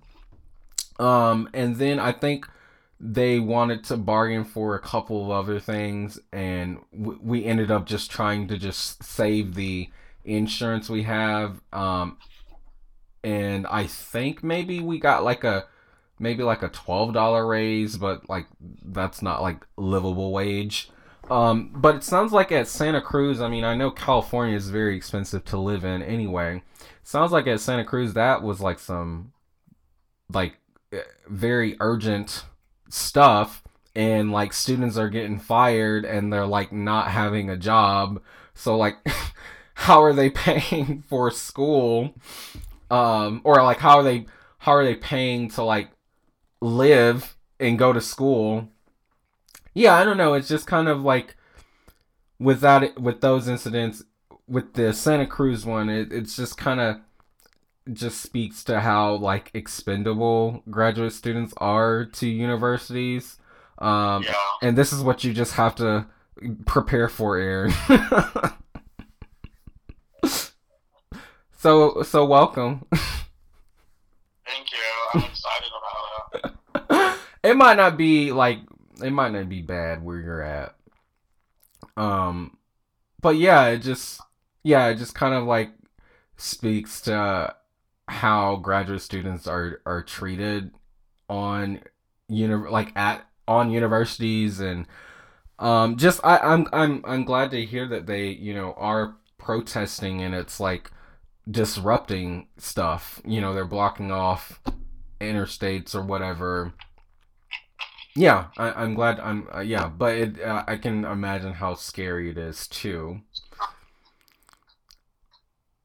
[0.99, 2.47] um and then I think
[3.01, 7.87] they wanted to bargain for a couple of other things and w- we ended up
[7.87, 9.89] just trying to just save the
[10.25, 12.17] insurance we have um
[13.25, 15.67] and I think maybe we got like a
[16.19, 18.47] maybe like a twelve dollar raise, but like
[18.85, 20.91] that's not like livable wage.
[21.31, 24.97] Um, but it sounds like at Santa Cruz, I mean, I know California is very
[24.97, 26.63] expensive to live in anyway.
[27.03, 29.33] Sounds like at Santa Cruz that was like some
[30.33, 30.59] like
[30.93, 32.45] eh, very urgent
[32.89, 33.63] stuff
[33.95, 38.21] and like students are getting fired and they're like not having a job.
[38.55, 38.97] So like
[39.75, 42.15] how are they paying for school?
[42.93, 44.27] um or like how are they
[44.59, 45.91] how are they paying to like
[46.61, 48.69] live and go to school
[49.75, 51.37] yeah i don't know it's just kind of like
[52.39, 54.03] without it with those incidents
[54.47, 56.97] with the santa cruz one it, it's just kind of
[57.93, 63.39] just speaks to how like expendable graduate students are to universities
[63.79, 64.35] um yeah.
[64.63, 66.07] and this is what you just have to
[66.67, 67.73] prepare for aaron
[71.57, 72.87] so so welcome
[74.53, 74.79] Thank you.
[75.15, 75.71] I'm excited
[76.43, 76.55] about
[76.91, 77.19] it.
[77.51, 78.59] it might not be like
[79.03, 80.75] it might not be bad where you're at.
[81.97, 82.57] Um
[83.21, 84.21] but yeah it just
[84.63, 85.71] yeah it just kind of like
[86.37, 87.55] speaks to
[88.09, 90.73] how graduate students are are treated
[91.29, 91.81] on
[92.29, 94.87] uni- like at on universities and
[95.59, 100.23] um just I, I'm I'm I'm glad to hear that they you know are protesting
[100.23, 100.91] and it's like
[101.51, 103.21] disrupting stuff.
[103.25, 104.61] You know they're blocking off
[105.21, 106.73] interstates or whatever
[108.15, 112.31] yeah I, i'm glad i'm uh, yeah but it, uh, i can imagine how scary
[112.31, 113.21] it is too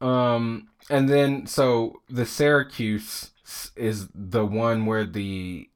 [0.00, 3.30] um and then so the syracuse
[3.76, 5.68] is the one where the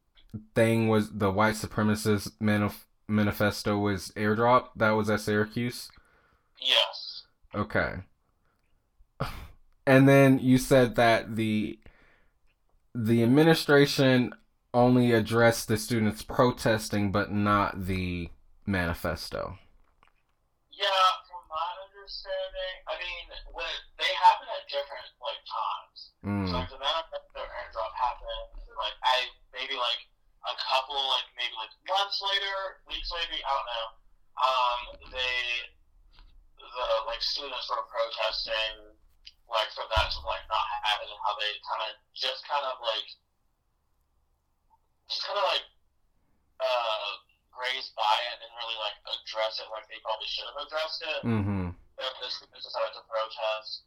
[0.55, 5.91] thing was the white supremacist manif- manifesto was airdrop that was at syracuse
[6.63, 7.23] Yes.
[7.55, 7.95] Okay.
[9.85, 11.77] And then you said that the
[12.95, 14.33] the administration
[14.75, 18.29] only addressed the students protesting but not the
[18.67, 19.59] manifesto.
[20.73, 25.99] Yeah, from my understanding, I mean, when they happen at different like times.
[26.23, 26.53] So Mm.
[26.55, 30.03] like the manifesto airdrop happened, like I maybe like
[30.49, 33.89] a couple, like maybe like months later, weeks later, I don't know.
[34.43, 34.81] Um,
[35.13, 35.69] they
[36.57, 38.97] the like students were protesting
[39.51, 42.81] like for that to like not happen and how they kind of just kind of
[42.81, 43.05] like
[45.13, 45.67] just kind of like
[46.61, 47.11] uh
[47.53, 51.01] grazed by it and didn't really like address it like they probably should have addressed
[51.05, 51.77] it Mhm.
[52.01, 53.85] if the students decided to protest,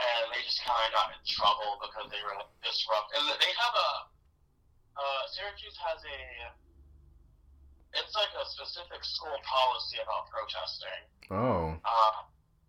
[0.00, 3.12] and they just kind of got in trouble because they were disrupt.
[3.14, 3.90] And they have a
[4.96, 6.18] uh, Syracuse has a
[7.94, 11.02] it's like a specific school policy about protesting.
[11.30, 11.78] Oh.
[11.78, 12.14] Uh,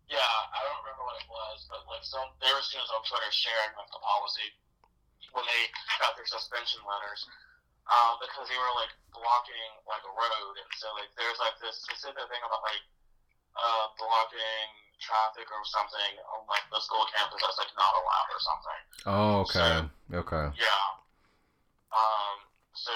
[0.05, 0.21] yeah,
[0.53, 3.73] I don't remember what it was, but like some there were students on Twitter sharing
[3.73, 4.53] like the policy
[5.33, 5.61] when they
[5.97, 7.25] got their suspension letters.
[7.85, 11.77] Um, because they were like blocking like a road, and so like there's like this
[11.85, 12.81] specific thing about like
[13.53, 18.41] uh, blocking traffic or something on like the school campus that's like not allowed or
[18.41, 18.81] something.
[19.05, 19.73] Oh, okay.
[20.17, 20.45] okay.
[20.57, 20.87] Yeah.
[21.93, 22.37] Um.
[22.73, 22.91] So,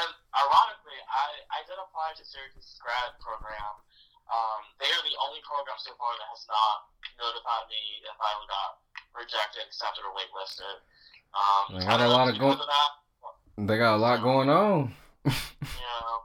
[0.00, 3.76] and ironically, I I did apply to Syracuse's grad program.
[4.30, 8.30] Um, they are the only program so far that has not notified me if I
[8.46, 8.78] got
[9.12, 10.80] rejected, accepted, or waitlisted.
[11.34, 12.54] Um, They got a lot of go.
[12.54, 12.62] going.
[13.60, 14.96] They got a lot going on.
[15.28, 16.16] Yeah.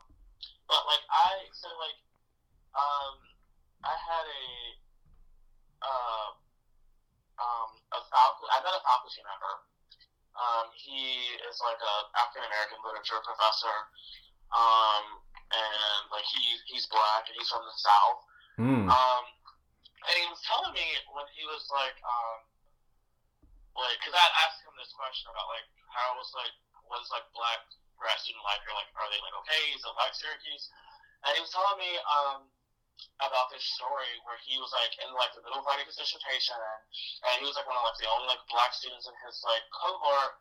[0.72, 2.00] But like I so like
[2.72, 3.20] um
[3.84, 4.48] I had a
[5.84, 6.30] uh
[7.36, 9.54] um a faculty I met a faculty member.
[10.40, 13.76] Um he is like a African American literature professor.
[14.56, 15.20] Um
[15.52, 16.40] and like he
[16.72, 18.22] he's black and he's from the south.
[18.56, 18.88] Hmm.
[18.88, 19.24] Um
[20.08, 22.48] and he was telling me when he was like um
[23.76, 26.56] like because I asked him this question about like how was like
[26.92, 27.62] was like black
[27.96, 29.64] grad student life or like are they like okay?
[29.74, 30.66] Is it like Syracuse.
[31.26, 32.50] And he was telling me um
[33.20, 36.56] about this story where he was like in like the middle of writing his dissertation
[37.28, 39.64] and he was like one of like the only like black students in his like
[39.72, 40.40] cohort.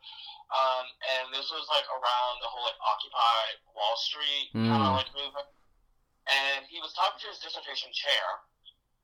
[0.54, 0.87] Um
[1.18, 4.87] and this was like around the whole like occupy wall street kind Mm.
[4.87, 5.48] of like movement.
[6.30, 8.26] And he was talking to his dissertation chair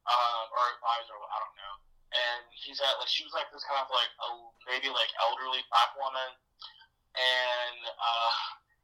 [0.07, 1.75] um or advisor I don't know.
[2.11, 4.29] And he said like she was like this kind of like a
[4.71, 6.39] maybe like elderly black woman
[7.19, 8.33] and uh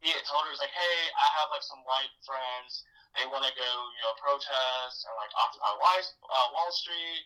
[0.02, 2.86] he had told her he was like hey I have like some white friends
[3.16, 7.24] they want to go, you know, protest and like occupy uh, Wall Street.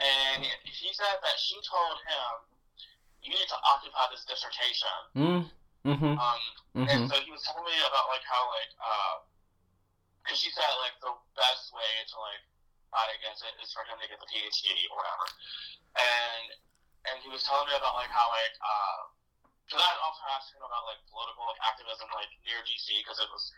[0.00, 2.32] And he, said that she told him,
[3.20, 5.42] "You need to occupy this dissertation." Hmm.
[5.84, 6.16] Mm-hmm.
[6.16, 6.40] Um,
[6.76, 6.92] Mm-hmm.
[6.92, 8.68] and so he was telling me about like how like,
[10.20, 12.44] because she said like the best way to like
[12.92, 15.24] fight against it is for him to get the PhD or whatever.
[15.96, 16.46] And
[17.08, 18.60] and he was telling me about like how like,
[19.66, 23.26] because I also asked him about like political like activism like near DC because it
[23.28, 23.50] was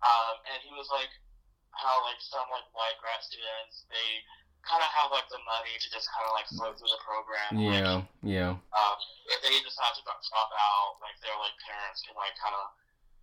[0.00, 1.12] um, and he was like,
[1.76, 4.24] how like some like white grad students, they
[4.64, 7.50] kind of have like the money to just kind of like flow through the program.
[7.60, 7.96] Like, Yeah.
[8.24, 8.52] Yeah.
[8.56, 8.96] um,
[9.28, 12.66] if they decide to drop drop out, like their like parents can like kind of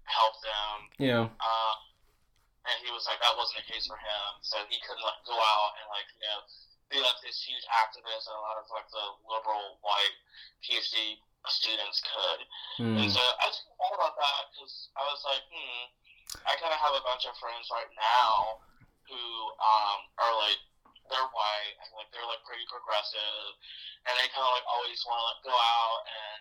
[0.05, 0.75] help them.
[1.01, 1.23] Yeah.
[1.37, 1.75] Uh,
[2.67, 5.37] and he was like, that wasn't the case for him, so he couldn't like go
[5.37, 6.39] out and like you know
[6.93, 10.15] be like this huge activist, and a lot of like the liberal white
[10.63, 11.19] PhD
[11.51, 12.39] students could.
[12.81, 12.97] Hmm.
[13.01, 15.83] And so I just thought about that because I was like, hmm,
[16.43, 18.61] I kind of have a bunch of friends right now
[19.07, 19.23] who
[19.63, 20.59] um, are like,
[21.07, 23.55] they're white and like they're like pretty progressive,
[24.03, 26.39] and they kind of like always want to like go out and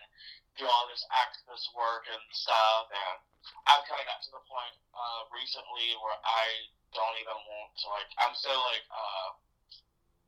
[0.59, 2.91] do all this activist work and stuff.
[2.91, 3.15] And
[3.63, 6.45] I've kind of got to the point uh, recently where I
[6.91, 8.11] don't even want to like.
[8.19, 9.29] I'm so like, uh,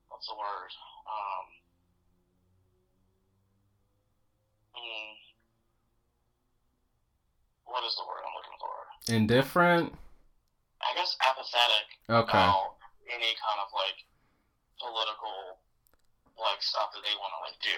[0.08, 0.72] what's the word?
[1.04, 1.59] Um,
[4.74, 5.10] hmm,
[7.66, 8.76] what is the word I'm looking for?
[9.14, 9.94] Indifferent.
[10.82, 12.32] I guess apathetic Okay.
[12.40, 12.80] about
[13.10, 14.00] any kind of like
[14.80, 15.60] political
[16.40, 17.78] like stuff that they want to like do.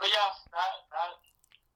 [0.00, 1.12] But yeah, that that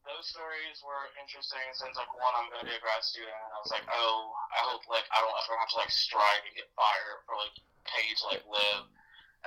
[0.09, 3.59] those stories were interesting since like one, I'm gonna be a grad student, and I
[3.61, 6.71] was like, oh, I hope like I don't ever have to like strike and get
[6.73, 8.87] fired for like pay to like live,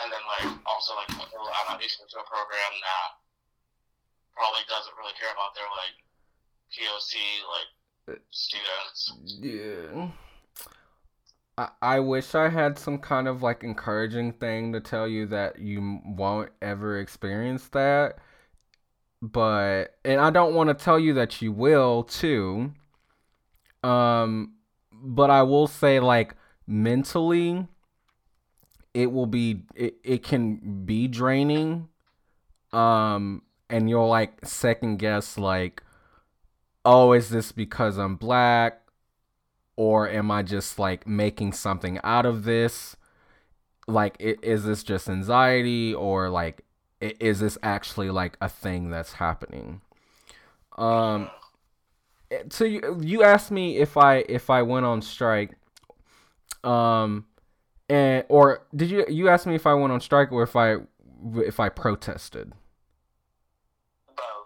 [0.03, 3.09] and then like also like oh, I'm not used to a program that
[4.39, 5.95] probably doesn't really care about their like
[6.71, 7.19] POC
[7.51, 9.13] like students.
[9.41, 10.09] Yeah.
[11.57, 15.59] I, I wish I had some kind of like encouraging thing to tell you that
[15.59, 18.19] you won't ever experience that.
[19.21, 22.71] But and I don't want to tell you that you will too.
[23.83, 24.53] Um
[24.93, 27.67] but I will say like mentally
[28.93, 31.89] it will be it, it can be draining.
[32.71, 35.83] Um and you'll like second guess like
[36.85, 38.81] oh, is this because I'm black?
[39.75, 42.97] Or am I just like making something out of this?
[43.87, 45.93] Like, is this just anxiety?
[45.93, 46.65] Or like,
[46.99, 49.81] is this actually like a thing that's happening?
[50.77, 51.29] Um,
[52.29, 55.55] eh, so you, you asked me if I if I went on strike.
[56.63, 57.25] Um,
[57.87, 60.77] and or did you you asked me if I went on strike or if I
[61.35, 62.51] if I protested?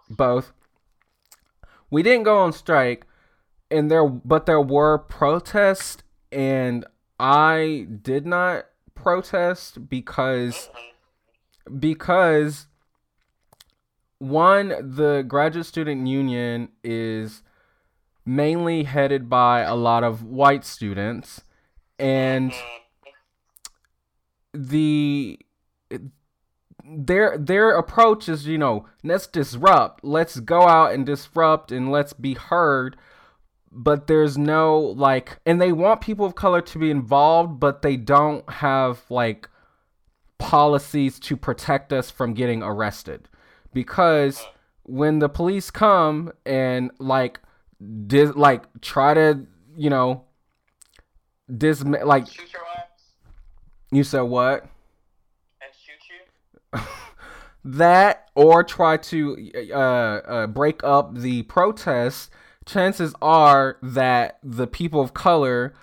[0.10, 0.54] Both.
[1.90, 3.06] We didn't go on strike,
[3.70, 6.86] and there, but there were protests, and
[7.20, 10.70] I did not protest because
[11.80, 12.68] because
[14.20, 17.44] one, the graduate student union is
[18.26, 21.42] mainly headed by a lot of white students,
[22.00, 22.54] and
[24.54, 25.40] the
[26.84, 32.14] their their approach is you know let's disrupt let's go out and disrupt and let's
[32.14, 32.98] be heard.
[33.76, 37.98] But there's no like and they want people of color to be involved but they
[37.98, 39.50] don't have like
[40.38, 43.30] policies to protect us from getting arrested.
[43.74, 44.46] Because
[44.84, 47.40] when the police come and like
[48.06, 50.26] dis like try to you know
[51.58, 53.14] dis like Shoot your ass.
[53.92, 54.62] You said what?
[54.62, 54.73] and shoot you.
[57.66, 62.30] that or try to uh, uh, break up the protests,
[62.66, 65.74] chances are that the people of color,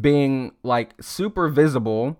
[0.00, 2.18] being like super visible,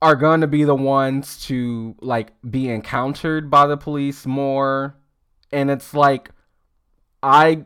[0.00, 4.96] are going to be the ones to like be encountered by the police more.
[5.52, 6.30] And it's like,
[7.22, 7.64] I,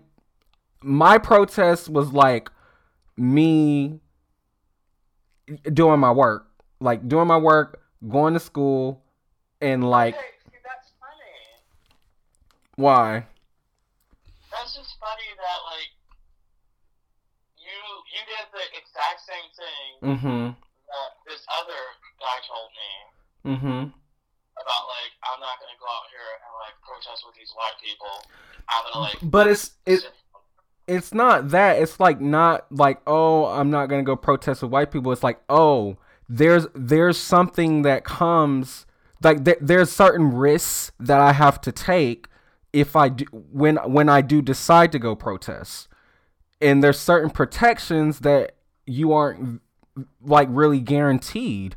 [0.82, 2.50] my protest was like
[3.16, 4.00] me
[5.72, 6.48] doing my work,
[6.80, 9.02] like doing my work, going to school,
[9.60, 10.14] and like.
[10.14, 11.36] Hey, see, that's funny.
[12.76, 13.26] Why?
[14.52, 15.90] That's just funny that like
[17.58, 17.76] you
[18.14, 20.46] you did the exact same thing Mm-hmm.
[20.54, 21.82] that this other
[22.20, 22.90] guy told me
[23.56, 23.82] Mm-hmm.
[24.58, 28.16] about like I'm not gonna go out here and like protest with these white people.
[28.68, 30.12] I'm gonna like But it's it, sit-
[30.88, 31.80] it's not that.
[31.82, 35.12] It's like not like oh I'm not gonna go protest with white people.
[35.12, 35.96] It's like oh
[36.28, 38.86] there's there's something that comes
[39.22, 42.28] like there, there's certain risks that I have to take
[42.72, 45.88] if I do when when I do decide to go protest,
[46.60, 48.56] and there's certain protections that
[48.86, 49.60] you aren't
[50.22, 51.76] like really guaranteed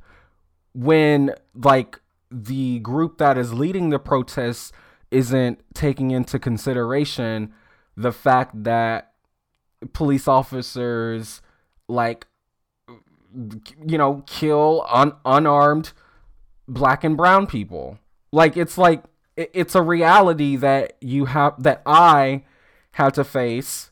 [0.73, 4.71] when like the group that is leading the protests
[5.09, 7.53] isn't taking into consideration
[7.95, 9.13] the fact that
[9.93, 11.41] police officers
[11.87, 12.27] like
[13.85, 15.93] you know kill un- unarmed
[16.73, 17.99] black and brown people.
[18.31, 19.03] Like it's like
[19.39, 22.43] it's a reality that you have that i
[22.91, 23.89] have to face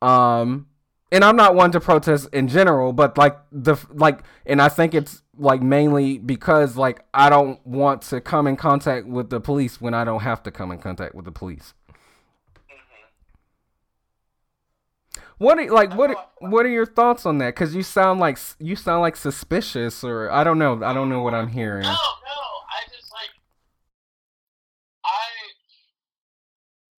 [0.00, 0.66] um
[1.10, 4.94] and i'm not one to protest in general but like the like and i think
[4.94, 9.80] it's like mainly because like i don't want to come in contact with the police
[9.80, 11.74] when i don't have to come in contact with the police
[15.40, 17.56] What are like what are- what are your thoughts on that?
[17.56, 20.76] Because you sound like you sound like suspicious, or I don't know.
[20.84, 21.88] I don't know what I'm hearing.
[21.88, 23.32] No, no, I just like
[25.00, 25.24] I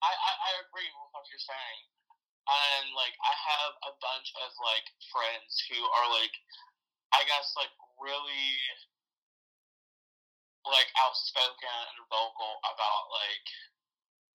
[0.02, 1.82] I I, I agree with what you're saying.
[2.50, 6.34] And like I have a bunch of like friends who are like
[7.14, 7.70] I guess like
[8.02, 8.58] really
[10.66, 13.46] like outspoken and vocal about like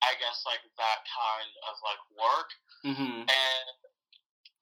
[0.06, 2.50] I guess like that kind of like work
[2.86, 3.26] Mm-hmm.
[3.26, 3.66] and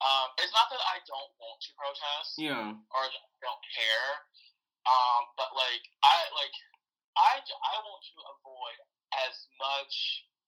[0.05, 2.77] um it's not that I don't want to protest Yeah.
[2.93, 3.03] or
[3.41, 4.09] don't care.
[4.85, 6.53] Um, but like I like
[7.17, 8.77] I I want to avoid
[9.25, 9.93] as much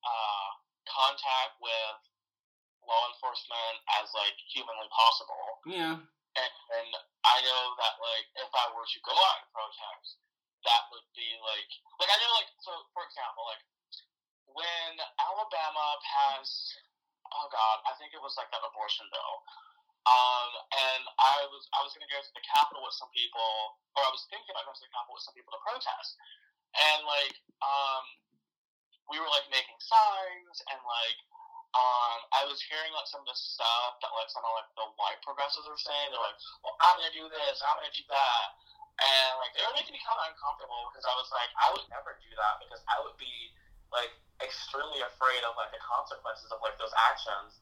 [0.06, 0.48] uh,
[0.86, 1.98] contact with
[2.86, 5.46] law enforcement as like humanly possible.
[5.66, 5.96] Yeah.
[6.38, 6.90] And, and
[7.26, 10.22] I know that like if I were to go out and protest,
[10.62, 13.64] that would be like like I know like so for example like
[14.54, 16.78] when Alabama passed
[17.32, 17.76] oh god.
[17.88, 19.34] I think it was like that abortion bill.
[20.08, 24.04] Um and I was I was gonna go to the Capitol with some people or
[24.04, 26.16] I was thinking about going to the Capitol with some people to protest.
[26.76, 28.04] And like um
[29.08, 31.18] we were like making signs and like
[31.76, 34.88] um, I was hearing like some of the stuff that like some of like the
[34.96, 36.08] white progressives were saying.
[36.08, 38.46] They're like, "Well, I'm gonna do this, I'm gonna do that,"
[39.04, 41.84] and like they were making me kind of uncomfortable because I was like, I would
[41.92, 43.52] never do that because I would be
[43.94, 44.12] like
[44.44, 47.58] extremely afraid of like the consequences of like those actions,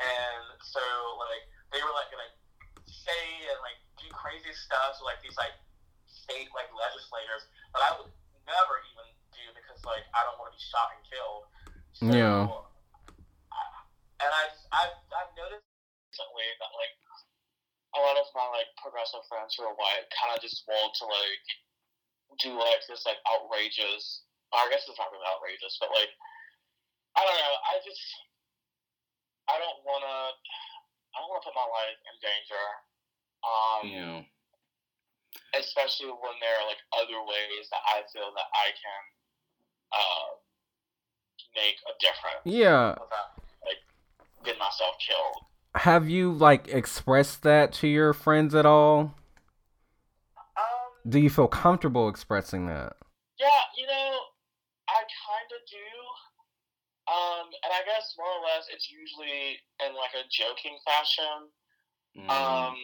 [0.00, 0.82] and so
[1.20, 1.44] like
[1.74, 2.30] they were like gonna
[2.86, 5.54] say and like do crazy stuff to like these like
[6.08, 7.44] state like legislators
[7.76, 8.10] that I would
[8.48, 11.44] never even do because like I don't want to be shot and killed.
[11.94, 12.48] So, Yeah.
[13.52, 13.82] I-
[14.24, 15.66] And I I've I've noticed
[16.08, 16.94] recently that like
[17.94, 21.04] a lot of my like progressive friends who are white kind of just want to
[21.06, 21.46] like
[22.40, 24.24] do like this like outrageous.
[24.54, 26.10] I guess it's not really outrageous, but like
[27.18, 27.54] I don't know.
[27.70, 28.02] I just
[29.50, 30.16] I don't want to.
[31.14, 32.64] I don't want to put my life in danger.
[33.44, 34.18] Um, Yeah.
[35.60, 39.02] especially when there are like other ways that I feel that I can
[39.94, 40.26] uh,
[41.54, 42.90] make a difference Yeah.
[42.98, 43.78] without like
[44.44, 45.44] getting myself killed.
[45.76, 49.14] Have you like expressed that to your friends at all?
[50.38, 52.96] Um, Do you feel comfortable expressing that?
[53.38, 53.46] yeah,
[53.76, 54.33] you know, I kind of
[55.74, 55.90] do.
[57.04, 61.50] Um, and I guess more or less it's usually in like a joking fashion.
[62.14, 62.30] Mm-hmm.
[62.30, 62.78] Um,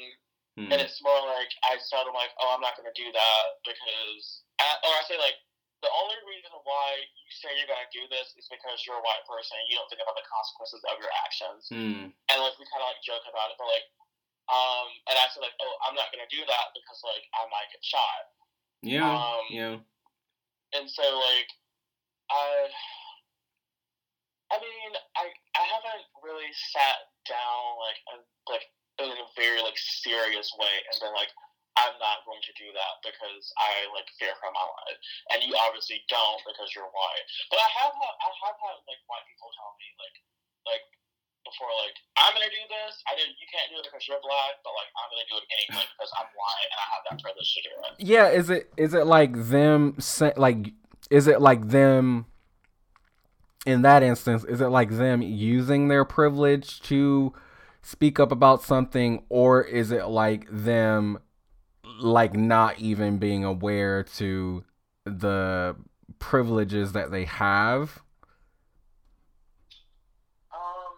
[0.59, 0.68] Hmm.
[0.68, 4.45] and it's more like I tell them like, oh, I'm not gonna do that because,
[4.61, 5.38] uh, or I say like,
[5.80, 9.24] the only reason why you say you're gonna do this is because you're a white
[9.24, 11.62] person and you don't think about the consequences of your actions.
[11.72, 12.12] Hmm.
[12.12, 13.86] And like we kind of like joke about it, but like,
[14.53, 17.70] um, and I say like, oh, I'm not gonna do that because like I might
[17.72, 18.20] get shot.
[18.84, 19.07] Yeah.
[19.07, 19.76] Um, yeah.
[20.76, 21.49] And so like
[22.31, 22.70] I
[24.51, 28.66] I mean, I I haven't really sat down like and like
[28.99, 31.31] in a very like serious way and been like,
[31.78, 34.99] I'm not going to do that because I like fear for my life,
[35.35, 37.26] and you obviously don't because you're white.
[37.49, 40.16] But I have had I have had like white people tell me like
[40.66, 40.87] like
[41.47, 42.99] before like I'm gonna do this.
[43.07, 45.47] I did you can't do it because you're black, but like I'm gonna do it
[45.47, 47.93] anyway because I'm white and I have that privilege to do it.
[48.03, 50.74] Yeah, is it is it like them saying, like
[51.11, 52.26] is it like them
[53.66, 57.32] in that instance, is it like them using their privilege to
[57.82, 61.18] speak up about something, or is it like them
[62.00, 64.64] like not even being aware to
[65.04, 65.76] the
[66.18, 68.00] privileges that they have?
[70.52, 70.94] Um,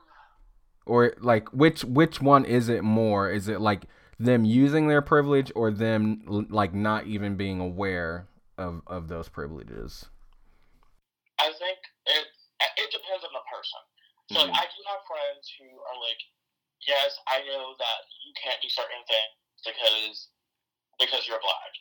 [0.86, 3.28] or like which which one is it more?
[3.30, 3.86] Is it like
[4.20, 8.28] them using their privilege or them like not even being aware
[8.58, 10.06] of of those privileges?
[11.40, 12.26] I think it
[12.78, 13.82] it depends on the person.
[14.30, 14.54] So mm-hmm.
[14.54, 16.20] like, I do have friends who are like,
[16.86, 19.36] yes, I know that you can't do certain things
[19.66, 20.30] because
[21.00, 21.72] because you're black,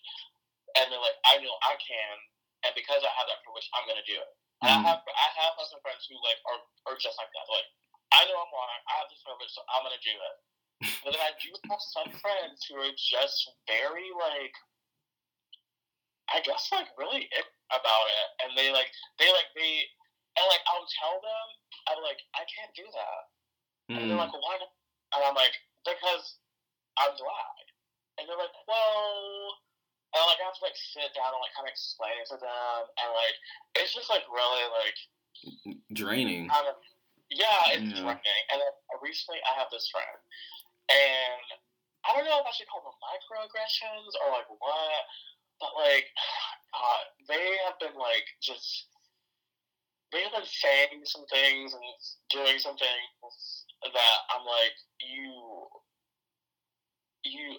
[0.79, 2.15] and they're like, I know I can,
[2.65, 4.31] and because I have that privilege, I'm gonna do it.
[4.65, 4.81] Mm-hmm.
[4.81, 7.45] I have I have some friends who like are, are just like that.
[7.49, 7.69] Like
[8.11, 10.35] I know I'm white, I have this privilege, so I'm gonna do it.
[11.05, 13.37] but then I do have some friends who are just
[13.69, 14.55] very like,
[16.31, 19.87] I guess like really it about it, and they like they like they
[20.39, 21.47] and like I'll tell them,
[21.91, 23.21] I'm like, I can't do that.
[23.91, 23.95] Mm.
[23.99, 24.23] And they're hmm.
[24.23, 24.71] like, why not?
[25.11, 25.51] And I'm like,
[25.83, 26.39] because
[26.95, 27.65] I'm black.
[28.15, 29.59] And they're like, well,
[30.15, 32.37] and like I have to like sit down and like kind of explain it to
[32.39, 33.35] them, and like
[33.79, 34.99] it's just like really like
[35.95, 36.51] draining.
[37.31, 38.03] Yeah, it's yeah.
[38.03, 38.45] draining.
[38.51, 40.19] And then recently, I have this friend,
[40.91, 41.47] and
[42.03, 45.03] I don't know if I should call them microaggressions or like what,
[45.61, 46.09] but like
[46.73, 48.91] uh, they have been like just
[50.11, 51.83] they have been saying some things and
[52.27, 55.31] doing some things that I'm like, you,
[57.23, 57.55] you,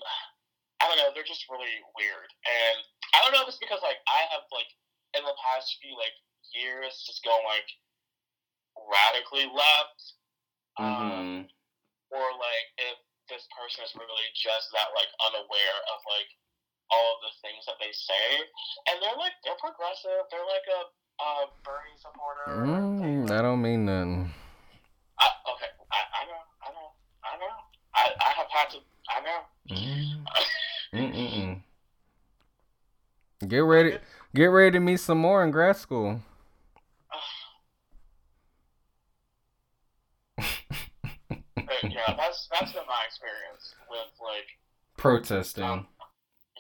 [0.79, 2.29] I don't know, they're just really weird.
[2.45, 2.79] And
[3.17, 4.69] I don't know if it's because, like, I have, like,
[5.17, 6.15] in the past few, like,
[6.53, 7.67] years just going, like,
[8.85, 10.01] radically left.
[10.77, 11.11] Um, mm-hmm.
[11.43, 11.51] Um,
[12.13, 12.97] or, like, if
[13.33, 16.31] this person is really just that, like, unaware of, like,
[16.93, 18.45] all of the things that they say.
[18.93, 20.29] And they're, like, they're progressive.
[20.29, 20.81] They're, like, a
[21.19, 22.45] uh, Bernie supporter.
[22.69, 24.33] Mm, that don't mean nothing.
[25.19, 25.27] I,
[25.57, 26.89] okay, I, I know, I know,
[27.25, 27.57] I know.
[27.95, 28.79] I, I have had to.
[29.09, 29.41] I know.
[30.95, 31.63] Mm.
[33.49, 33.99] Get ready.
[34.35, 36.21] Get ready to meet some more in grad school.
[40.41, 40.45] yeah,
[42.17, 44.47] that's that's been my experience with like
[44.99, 45.65] protesting.
[45.65, 45.87] Um,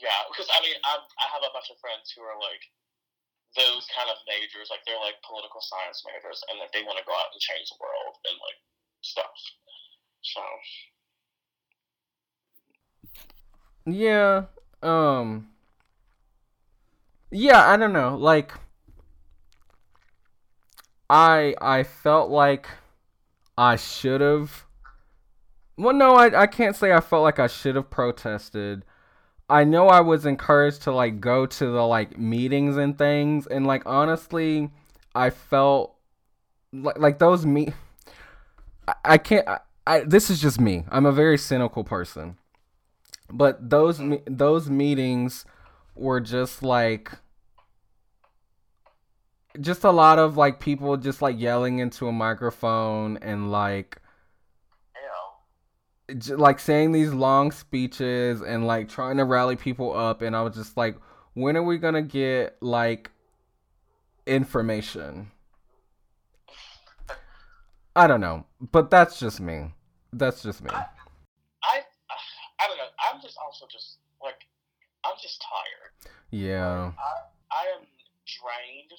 [0.03, 2.63] yeah, because I mean, I I have a bunch of friends who are like
[3.55, 7.07] those kind of majors, like they're like political science majors, and that they want to
[7.07, 8.59] go out and change the world and like
[9.07, 9.39] stuff.
[10.27, 10.43] So.
[13.87, 14.51] Yeah.
[14.83, 15.49] Um.
[17.31, 18.17] Yeah, I don't know.
[18.17, 18.53] Like,
[21.09, 22.69] I I felt like
[23.57, 24.67] I should have.
[25.77, 28.85] Well, no, I I can't say I felt like I should have protested
[29.53, 33.67] I know I was encouraged to like go to the like meetings and things, and
[33.67, 34.71] like honestly,
[35.15, 35.95] I felt
[36.73, 37.75] like like those me.
[38.89, 39.47] I, I can't.
[39.47, 40.85] I, I, this is just me.
[40.89, 42.39] I'm a very cynical person,
[43.31, 45.45] but those those meetings
[45.95, 47.13] were just like
[49.61, 53.99] just a lot of like people just like yelling into a microphone and like
[56.37, 60.55] like saying these long speeches and like trying to rally people up and I was
[60.55, 60.97] just like
[61.35, 63.11] when are we going to get like
[64.27, 65.31] information?
[67.95, 69.75] I don't know but that's just me.
[70.13, 70.71] That's just me.
[70.71, 70.85] I
[71.65, 71.81] I,
[72.61, 72.93] I don't know.
[73.11, 74.43] I'm just also just like
[75.05, 76.13] I'm just tired.
[76.31, 76.93] Yeah.
[76.99, 77.13] I,
[77.51, 77.87] I am
[78.27, 78.93] drained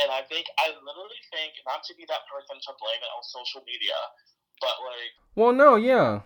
[0.00, 3.22] and I think I literally think not to be that person to blame it on
[3.22, 3.96] social media
[4.62, 6.22] but like well no yeah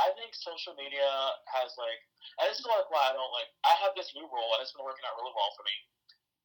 [0.00, 1.04] I think social media
[1.52, 2.00] has like,
[2.40, 3.52] and this is like why I don't like.
[3.68, 5.76] I have this new rule, and it's been working out really well for me.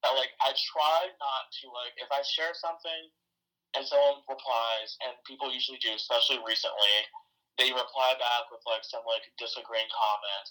[0.04, 3.08] That like I try not to like if I share something
[3.72, 6.96] and someone replies, and people usually do, especially recently,
[7.56, 10.46] they reply back with like some like disagreeing comment.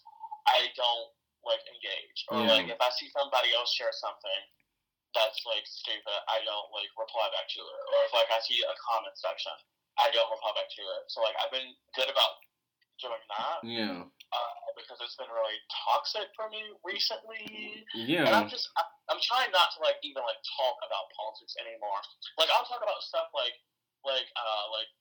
[0.50, 1.14] I don't
[1.46, 2.58] like engage, or yeah.
[2.58, 4.42] like if I see somebody else share something
[5.14, 7.82] that's like stupid, I don't like reply back to it.
[7.94, 9.54] Or if like I see a comment section,
[10.00, 10.36] I don't
[10.76, 11.04] to it.
[11.08, 12.44] So like I've been good about
[13.00, 13.58] doing that.
[13.64, 14.04] Yeah.
[14.06, 17.48] Uh, because it's been really toxic for me recently.
[17.96, 18.28] Yeah.
[18.28, 22.00] And I'm just, I, I'm trying not to like even like talk about politics anymore.
[22.36, 23.56] Like I'll talk about stuff like,
[24.04, 24.92] like, uh, like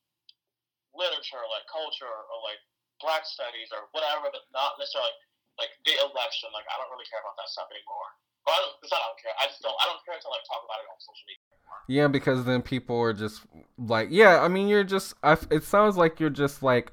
[0.94, 2.62] literature, like culture, or like
[3.02, 5.10] black studies or whatever, but not necessarily
[5.58, 6.54] like, like the election.
[6.54, 8.10] Like I don't really care about that stuff anymore.
[8.46, 9.32] Well, I it's not I don't care.
[9.40, 9.74] I just don't.
[9.80, 11.40] I don't care like talk about it on social media.
[11.88, 13.42] Yeah, because then people are just
[13.78, 14.42] like, yeah.
[14.42, 15.14] I mean, you're just.
[15.22, 16.92] I, it sounds like you're just like.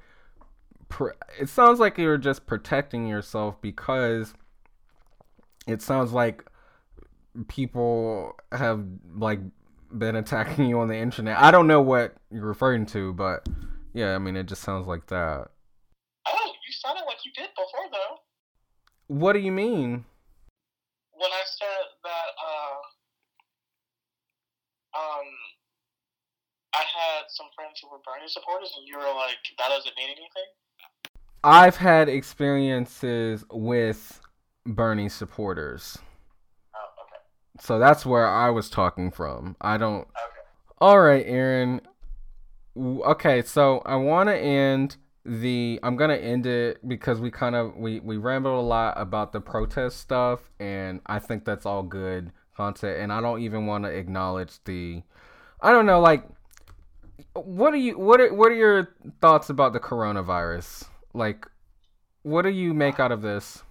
[1.40, 4.34] It sounds like you're just protecting yourself because.
[5.68, 6.44] It sounds like
[7.48, 8.84] people have
[9.16, 9.40] like
[9.96, 11.38] been attacking you on the internet.
[11.38, 13.48] I don't know what you're referring to, but
[13.94, 15.50] yeah, I mean, it just sounds like that.
[16.28, 18.18] Oh, you sounded like you did before though.
[19.08, 20.06] What do you mean?
[21.22, 22.78] When I said that, uh,
[24.98, 25.28] um,
[26.74, 30.10] I had some friends who were Bernie supporters, and you were like, "That doesn't mean
[30.10, 30.50] anything."
[31.44, 34.20] I've had experiences with
[34.66, 36.00] Bernie supporters.
[36.76, 37.22] Oh, okay,
[37.60, 39.56] So that's where I was talking from.
[39.62, 40.02] I don't.
[40.08, 40.48] okay.
[40.80, 41.82] All right, Aaron.
[42.76, 45.80] Okay, so I want to end the.
[45.84, 49.42] I'm gonna end it because we kind of we we rambled a lot about the
[49.42, 53.00] protest stuff, and I think that's all good content.
[53.00, 55.04] And I don't even want to acknowledge the.
[55.62, 56.26] I don't know, like,
[57.34, 57.98] what are you?
[57.98, 60.86] What are what are your thoughts about the coronavirus?
[61.14, 61.46] Like,
[62.24, 63.64] what do you make out of this?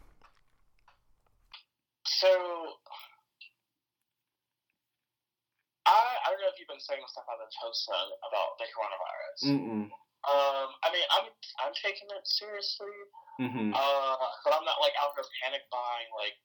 [2.05, 2.29] So,
[5.87, 9.59] I I don't know if you've been saying stuff on the post about the coronavirus.
[9.59, 9.91] Mm
[10.29, 11.27] Um, I mean, I'm
[11.65, 12.93] I'm taking it seriously.
[13.41, 13.73] mm.
[13.73, 16.37] Uh, but I'm not like out here panic buying like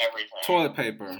[0.00, 0.40] everything.
[0.44, 1.10] Toilet paper.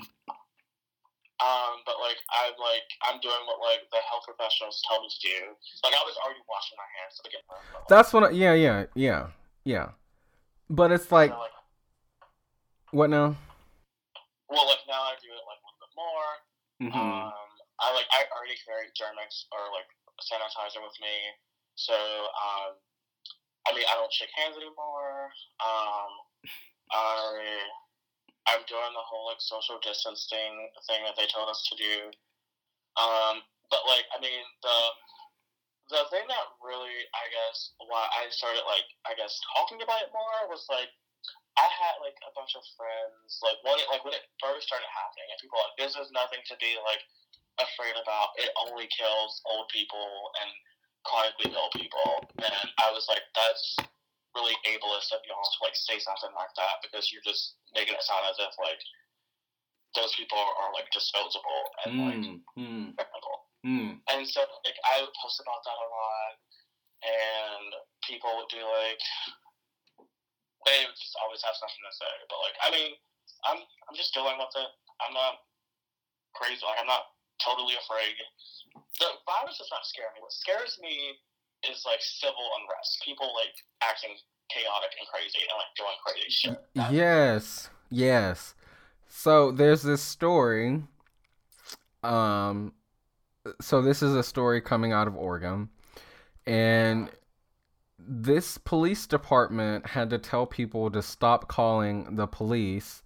[1.41, 5.21] Um, but like I'm like I'm doing what like the health professionals tell me to
[5.21, 5.39] do.
[5.85, 7.89] Like I was already washing my hands to begin with.
[7.89, 8.25] That's what.
[8.25, 9.33] I, yeah, yeah, yeah,
[9.65, 9.97] yeah.
[10.71, 11.57] But it's like, so, like,
[12.93, 13.37] what now?
[14.51, 16.31] well, like now I do it like a little bit more.
[16.83, 16.99] Mm-hmm.
[16.99, 17.49] Um,
[17.81, 19.89] I like I already carry Germ-X or like
[20.21, 21.15] sanitizer with me,
[21.81, 22.77] so um,
[23.65, 25.33] I mean I don't shake hands anymore.
[25.65, 26.11] Um,
[26.93, 27.65] I
[28.53, 32.13] I'm doing the whole like social distancing thing that they told us to do.
[33.01, 33.41] Um,
[33.73, 34.79] but like I mean the
[35.89, 40.13] the thing that really I guess why I started like I guess talking about it
[40.13, 40.93] more was like
[41.57, 44.89] I had like a bunch of friends like when it like when it first started
[44.93, 47.01] happening and people like this is nothing to be like
[47.57, 48.37] afraid about.
[48.37, 50.51] It only kills old people and
[51.05, 52.29] chronically ill people.
[52.41, 53.77] And I was like, that's
[54.35, 58.05] really ableist of y'all to like say something like that because you're just making it
[58.07, 58.79] sound as if like
[59.99, 62.23] those people are like disposable and like
[62.61, 62.95] Mm, mm,
[63.67, 63.91] mm.
[64.07, 66.33] And so like I would post about that a lot
[67.03, 67.69] and
[68.07, 69.03] people would be like
[70.69, 72.15] they would just always have something to say.
[72.31, 72.91] But like I mean,
[73.49, 74.71] I'm I'm just dealing with it.
[75.03, 75.43] I'm not
[76.39, 77.11] crazy like I'm not
[77.45, 78.15] totally afraid.
[78.99, 80.21] The virus does not scare me.
[80.23, 81.17] What scares me
[81.69, 83.03] is like civil unrest.
[83.05, 84.11] People like acting
[84.49, 86.61] chaotic and crazy and like doing crazy shit.
[86.75, 88.55] That's- Yes, yes.
[89.09, 90.83] So there's this story.
[92.03, 92.73] Um,
[93.61, 95.69] so this is a story coming out of Oregon,
[96.47, 97.11] and
[97.99, 103.03] this police department had to tell people to stop calling the police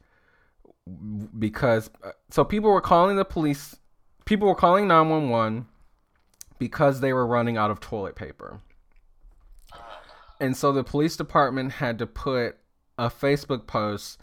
[1.39, 1.91] because
[2.31, 3.75] so people were calling the police
[4.25, 5.67] people were calling 911
[6.59, 8.61] because they were running out of toilet paper.
[10.41, 12.57] And so the police department had to put
[12.99, 14.21] a Facebook post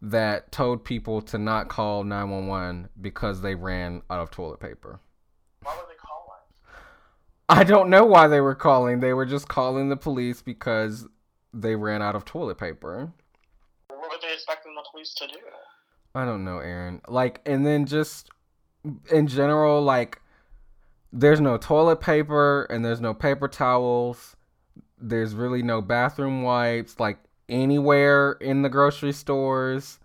[0.00, 5.00] that told people to not call 911 because they ran out of toilet paper.
[5.62, 6.74] Why would they call it?
[7.48, 9.00] I don't know why they were calling.
[9.00, 11.06] They were just calling the police because
[11.54, 13.12] they ran out of toilet paper.
[13.88, 15.38] What were they expecting the police to do?
[16.14, 17.00] I don't know, Aaron.
[17.06, 18.28] Like, and then just
[19.10, 20.20] in general, like,
[21.12, 24.36] there's no toilet paper and there's no paper towels.
[24.98, 27.18] There's really no bathroom wipes, like,
[27.48, 29.98] anywhere in the grocery stores.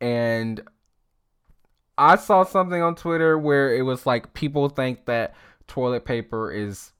[0.00, 0.60] And
[1.96, 5.34] I saw something on Twitter where it was like people think that
[5.68, 6.92] toilet paper is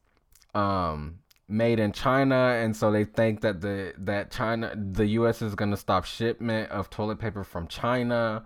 [0.54, 5.54] um made in China and so they think that the that China the US is
[5.54, 8.44] going to stop shipment of toilet paper from China.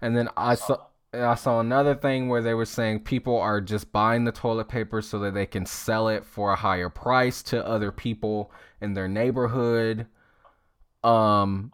[0.00, 0.78] And then I saw
[1.14, 5.02] I saw another thing where they were saying people are just buying the toilet paper
[5.02, 8.50] so that they can sell it for a higher price to other people
[8.80, 10.06] in their neighborhood.
[11.04, 11.72] Um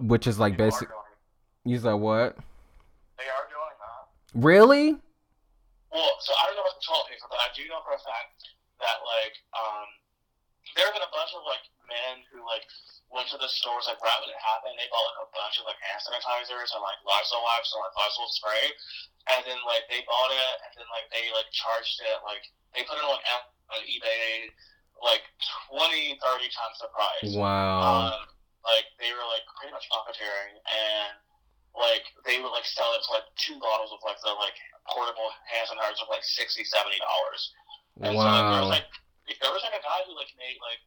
[0.00, 0.88] which is like basic
[1.64, 2.36] you said what?
[3.18, 4.02] They are doing that.
[4.34, 4.96] Really?
[5.92, 8.00] Well, so I don't know about the toilet paper, but I do know for a
[8.00, 8.40] fact
[8.80, 9.86] that like um
[10.76, 12.64] there have been a bunch of like men who like
[13.12, 14.74] went to the stores like right when it happened.
[14.80, 17.94] They bought like a bunch of like hand sanitizers and like Lysol wipes and like
[17.96, 18.64] Lysol spray,
[19.36, 22.82] and then like they bought it and then like they like charged it like they
[22.88, 23.28] put it on like
[23.76, 24.48] on eBay
[25.02, 25.24] like
[25.68, 27.34] 20, 30 times the price.
[27.34, 28.14] Wow.
[28.14, 28.22] Um,
[28.62, 31.18] like they were like pretty much profiteering and
[31.74, 34.54] like they would like sell it for like two bottles of like the like
[34.86, 37.42] portable hand sanitizer for like 60 70 dollars
[38.06, 38.76] and so like, there was Wow.
[38.78, 38.88] like
[39.42, 40.78] there was like a guy who like made like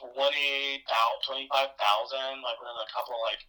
[0.00, 3.42] twenty thousand twenty five thousand like within a couple of like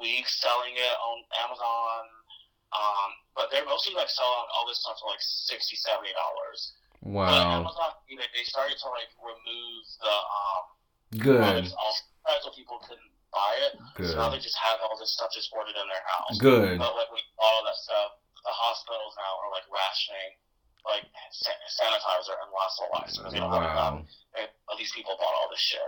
[0.00, 2.02] weeks selling it on Amazon
[2.74, 3.08] um
[3.38, 6.60] but they're mostly like selling all this stuff for like 60 70 dollars
[7.04, 7.60] but Wow.
[7.60, 10.64] Amazon you know, they started to like remove the um
[11.20, 11.68] Good.
[12.42, 14.10] so people couldn't buy it Good.
[14.10, 16.36] so now they just have all this stuff just ordered in their house.
[16.40, 16.80] Good.
[16.80, 20.34] But like we all that stuff, the hospitals now are like rationing
[20.84, 24.04] like sa- sanitizer and Lysol wipes because they don't have.
[24.04, 24.04] Wow.
[24.36, 25.80] And these people bought all this shit.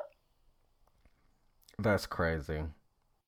[1.79, 2.65] That's crazy.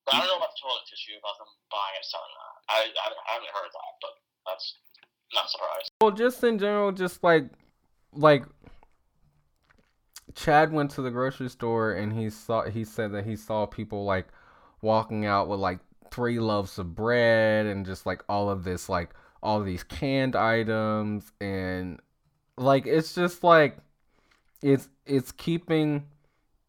[0.05, 2.53] But I don't know about the toilet tissue about them buying and selling that.
[2.69, 4.13] I, I, I haven't heard that, but
[4.47, 4.75] that's
[5.33, 5.91] not surprised.
[6.01, 7.45] Well, just in general, just like
[8.13, 8.45] like
[10.35, 14.05] Chad went to the grocery store and he saw he said that he saw people
[14.05, 14.27] like
[14.81, 15.79] walking out with like
[16.11, 19.11] three loaves of bread and just like all of this like
[19.41, 21.99] all these canned items and
[22.57, 23.77] like it's just like
[24.61, 26.05] it's it's keeping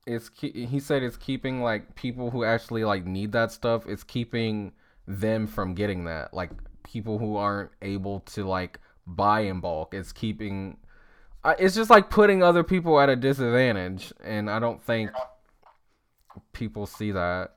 [0.07, 4.73] it's he said it's keeping like people who actually like need that stuff it's keeping
[5.07, 6.51] them from getting that like
[6.85, 10.77] people who aren't able to like buy in bulk it's keeping
[11.59, 15.11] it's just like putting other people at a disadvantage and i don't think
[16.53, 17.55] people see that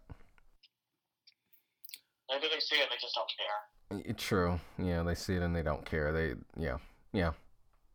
[2.34, 3.72] Maybe they see it they just don't care.
[4.17, 4.59] True.
[4.77, 6.11] Yeah, they see it and they don't care.
[6.11, 6.77] They, yeah,
[7.11, 7.31] yeah,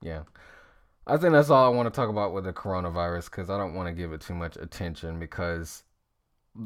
[0.01, 0.23] yeah.
[1.07, 3.75] I think that's all I want to talk about with the coronavirus because I don't
[3.75, 5.85] want to give it too much attention because,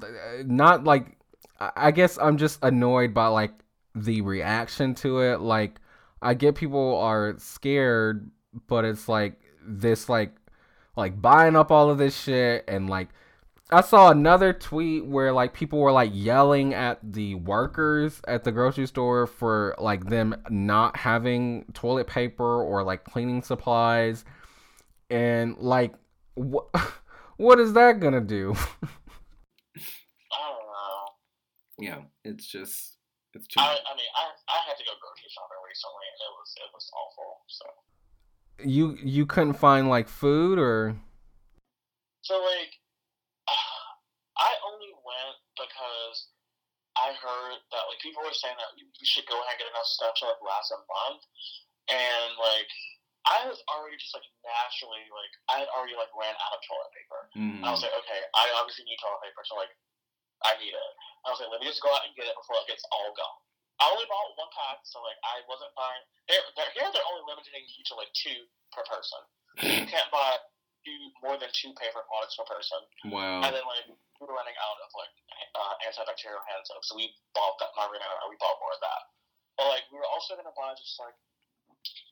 [0.02, 0.06] uh,
[0.44, 1.16] not like,
[1.60, 3.52] I guess I'm just annoyed by like
[3.94, 5.40] the reaction to it.
[5.40, 5.80] Like,
[6.20, 8.30] I get people are scared,
[8.66, 10.34] but it's like this, like,
[10.96, 13.08] like buying up all of this shit and like
[13.72, 18.52] I saw another tweet where like people were like yelling at the workers at the
[18.52, 24.24] grocery store for like them not having toilet paper or like cleaning supplies
[25.10, 25.94] and like
[26.34, 26.66] what
[27.36, 28.54] what is that going to do?
[28.54, 31.04] I don't know.
[31.78, 32.98] Yeah, it's just
[33.34, 36.32] it's too I, I mean, I, I had to go grocery shopping recently and it
[36.36, 37.40] was it was awful.
[37.48, 37.64] So
[38.68, 40.96] You you couldn't find like food or
[42.22, 42.74] So like,
[44.42, 46.34] I only went because
[46.98, 49.88] I heard that like people were saying that you should go ahead and get enough
[49.88, 51.22] stuff to like last a month,
[51.88, 52.68] and like
[53.22, 56.92] I was already just like naturally like I had already like ran out of toilet
[56.92, 57.22] paper.
[57.38, 57.60] Mm.
[57.62, 59.72] I was like, okay, I obviously need toilet paper, so like
[60.42, 60.92] I need it.
[61.22, 63.14] I was like, let me just go out and get it before like gets all
[63.14, 63.40] gone.
[63.78, 66.02] I only bought one pack, so like I wasn't buying.
[66.26, 69.22] They're, they're, here they're only limiting you to like two per person.
[69.62, 70.38] You can't buy
[70.82, 72.82] two more than two paper products per person.
[73.10, 73.42] wow.
[73.46, 73.86] And then like
[74.22, 75.10] we were running out of like
[75.58, 77.74] uh, antibacterial hand soap, so we bought that.
[77.74, 79.02] My roommate and I, we bought more of that.
[79.58, 81.18] But like we were also gonna buy just like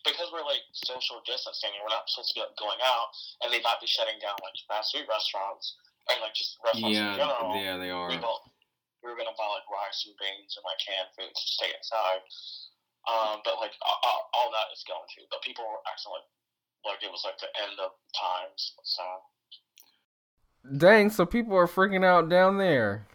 [0.03, 3.15] because we're like social distancing and we're not supposed to be like, going out,
[3.47, 5.79] and they might be shutting down like fast food restaurants
[6.11, 7.55] and like just restaurants in general.
[7.63, 8.11] yeah, they are.
[8.11, 8.43] We bought
[9.07, 12.27] we were gonna buy like rice and beans and like canned food to stay inside.
[13.09, 15.25] Um, but like all, all- all that is going to.
[15.33, 16.27] But people were acting like
[16.85, 18.75] like it was like the end of times.
[18.85, 19.05] So
[20.77, 23.07] Dang, so people are freaking out down there.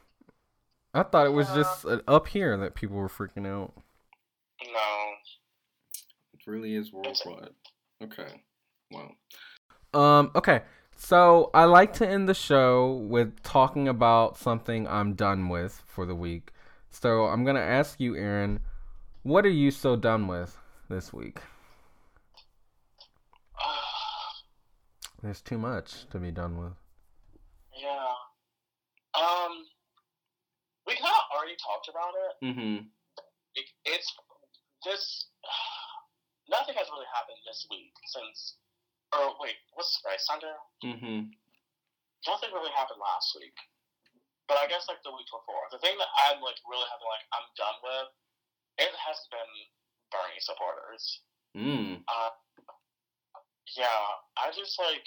[0.93, 1.55] I thought it was Yeah.
[1.55, 3.73] just uh, up here that people were freaking out.
[4.71, 5.11] no.
[6.33, 7.53] It really is worldwide.
[8.01, 8.41] Okay.
[8.91, 9.11] Wow.
[9.93, 10.63] Um, okay.
[10.95, 16.05] So I like to end the show with talking about something I'm done with for
[16.05, 16.51] the week.
[16.89, 18.59] So I'm gonna ask you, Aaron,
[19.23, 20.57] what are you so done with
[20.89, 21.39] this week?
[25.21, 26.73] There's too much to be done with.
[27.75, 28.11] Yeah.
[29.15, 29.67] Um.
[30.85, 32.33] We kind of already talked about it.
[32.45, 32.85] Mm-hmm.
[33.55, 33.67] it.
[33.85, 34.09] It's
[34.85, 35.27] this.
[36.49, 38.61] Nothing has really happened this week since.
[39.13, 40.17] Or wait, what's today?
[40.19, 40.55] Sunday.
[40.83, 41.31] Mm-hmm.
[42.27, 43.55] nothing really happened last week.
[44.45, 47.25] But I guess like the week before, the thing that I'm like really having like
[47.33, 48.09] I'm done with,
[48.85, 49.53] it has been
[50.13, 51.03] Bernie supporters.
[51.57, 52.05] Mm.
[52.05, 52.33] Uh,
[53.73, 54.05] yeah,
[54.37, 55.05] I just like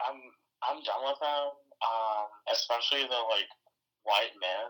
[0.00, 0.16] I'm
[0.64, 1.52] I'm done with them.
[1.78, 3.48] Um, especially the like
[4.02, 4.66] white men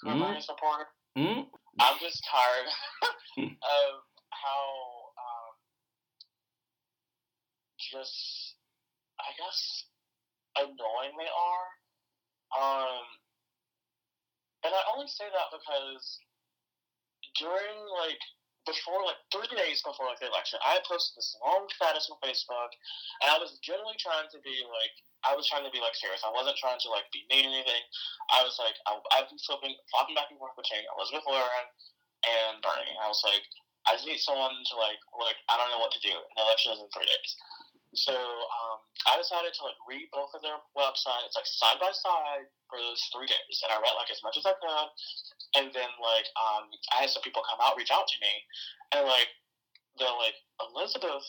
[0.00, 0.20] who are Mhm.
[0.28, 0.86] Bernie supporters.
[1.16, 1.50] Mm.
[1.80, 2.68] I'm just tired
[3.48, 3.90] of
[4.30, 4.62] how
[5.16, 5.52] um,
[7.78, 8.56] just
[9.20, 9.84] I guess
[10.56, 11.66] annoying they are.
[12.56, 13.04] Um,
[14.64, 16.18] and I only say that because
[17.38, 18.20] during like
[18.68, 22.72] before like three days before like the election, I posted this long status on Facebook,
[23.24, 24.94] and I was generally trying to be like
[25.24, 26.24] I was trying to be like serious.
[26.24, 27.84] I wasn't trying to like be mean or anything.
[28.32, 31.68] I was like I, I've been flipping flopping back and forth between Elizabeth Warren
[32.24, 32.96] and Bernie.
[33.00, 33.44] I was like
[33.88, 36.12] I just need someone to like like I don't know what to do.
[36.12, 37.30] The election is in three days.
[37.94, 38.78] So um,
[39.10, 43.02] I decided to like read both of their websites like side by side for those
[43.10, 44.88] three days, and I read like as much as I could.
[45.58, 48.34] And then like um, I had some people come out, reach out to me,
[48.94, 49.26] and like
[49.98, 50.38] the like
[50.70, 51.26] Elizabeth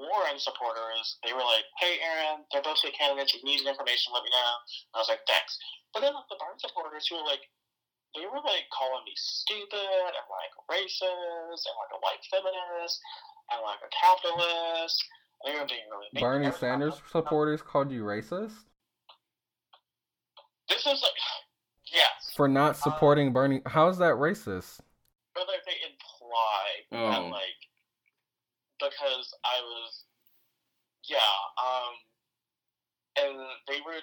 [0.00, 3.36] Warren supporters, they were like, "Hey, Aaron, they're both good candidates.
[3.36, 4.52] If you need information, let me know."
[4.92, 5.60] And I was like, "Thanks."
[5.92, 7.44] But then like the Bernie supporters who were like,
[8.16, 12.96] they were like calling me stupid and like racist and like a white feminist
[13.52, 15.04] and like a capitalist
[16.18, 18.54] Bernie Sanders supporters called you racist?
[20.68, 21.18] This is like,
[21.92, 22.32] yes.
[22.36, 23.62] For not supporting um, Bernie.
[23.66, 24.80] How is that racist?
[25.34, 27.10] But like they imply oh.
[27.10, 27.58] that like
[28.78, 30.04] because I was,
[31.08, 31.94] yeah, um,
[33.18, 33.98] and they were,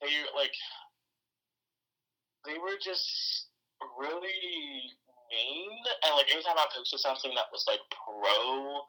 [0.00, 0.54] they like,
[2.46, 3.48] they were just
[3.98, 4.86] really
[5.30, 5.70] mean,
[6.06, 8.82] and like anytime I posted something that was like pro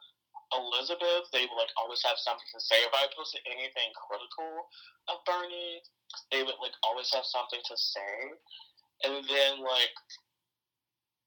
[0.54, 2.78] Elizabeth, they would like always have something to say.
[2.86, 4.70] If I posted anything critical
[5.10, 5.82] of Bernie,
[6.30, 8.14] they would like always have something to say.
[9.04, 9.96] And then like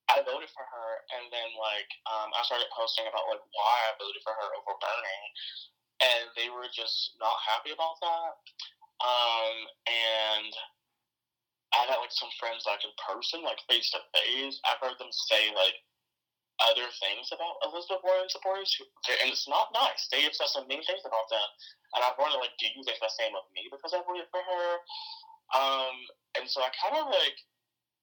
[0.08, 3.98] I voted for her, and then like um, I started posting about like why I
[4.00, 5.28] voted for her over Bernie,
[6.00, 8.32] and they were just not happy about that.
[8.98, 9.56] Um,
[9.86, 10.52] and
[11.76, 14.56] I had like some friends like in person, like face to face.
[14.64, 15.76] I've heard them say like
[16.58, 18.74] other things about Elizabeth Warren supporters,
[19.22, 20.10] and it's not nice.
[20.10, 21.48] They have said some mean things about them,
[21.94, 24.42] and I've wondered, like, do you think the same of me because I voted for
[24.42, 24.68] her?
[25.54, 25.94] Um,
[26.36, 27.38] and so I kind of like,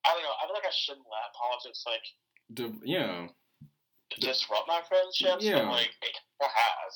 [0.07, 0.35] I don't know.
[0.39, 2.05] I feel like I shouldn't let politics like,
[2.53, 3.27] D- yeah,
[4.21, 5.43] disrupt my friendships.
[5.43, 6.91] Yeah, but, like it has.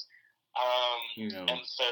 [0.57, 1.45] Um, you know.
[1.45, 1.85] and so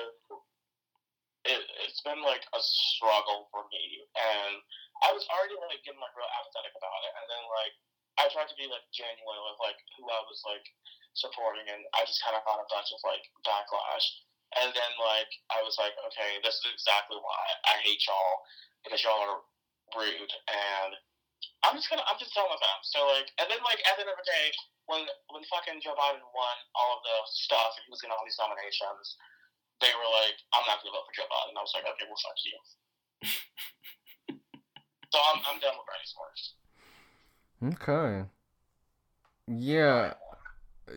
[1.45, 4.55] it, it's been like a struggle for me, and
[5.03, 7.76] I was already like getting like real apathetic about it, and then like
[8.18, 10.65] I tried to be like genuine with like who I was like
[11.13, 14.07] supporting, and I just kind of got a bunch of like backlash.
[14.57, 18.41] And then like I was like, okay, this is exactly why I hate y'all
[18.82, 19.43] because y'all are
[19.97, 20.91] rude, and
[21.65, 22.80] I'm just gonna I'm just done with them.
[22.86, 24.47] So like, and then like at the end of the day,
[24.88, 25.03] when
[25.36, 28.39] when fucking Joe Biden won all of the stuff and he was getting all these
[28.39, 29.20] nominations,
[29.84, 31.53] they were like, I'm not gonna vote for Joe Biden.
[31.53, 32.57] And I was like, okay, well fuck you.
[35.11, 36.57] so I'm I'm done with Bernie Sanders.
[37.64, 38.26] Okay.
[39.47, 40.14] Yeah.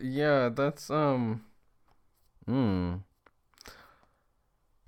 [0.01, 1.45] Yeah, that's um
[2.45, 2.97] Hmm.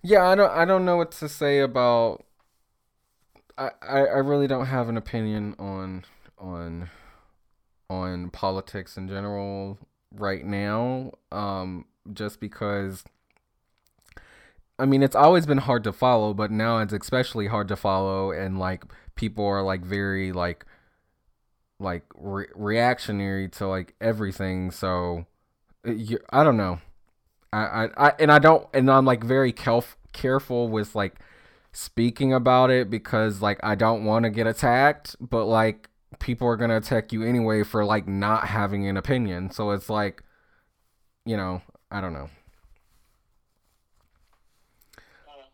[0.01, 2.25] Yeah, I don't I don't know what to say about
[3.57, 6.05] I, I, I really don't have an opinion on
[6.37, 6.89] on
[7.89, 9.77] on politics in general
[10.11, 11.11] right now.
[11.31, 13.03] Um just because
[14.79, 18.31] I mean it's always been hard to follow, but now it's especially hard to follow
[18.31, 18.83] and like
[19.15, 20.65] people are like very like
[21.83, 24.71] like re- reactionary to like everything.
[24.71, 25.25] So
[25.85, 26.79] you, I don't know.
[27.53, 31.15] I, I, I and I don't and I'm like very caref- careful with like
[31.71, 36.57] speaking about it because like I don't want to get attacked, but like people are
[36.57, 39.51] gonna attack you anyway for like not having an opinion.
[39.51, 40.23] So it's like,
[41.25, 41.61] you know,
[41.91, 42.29] I don't know.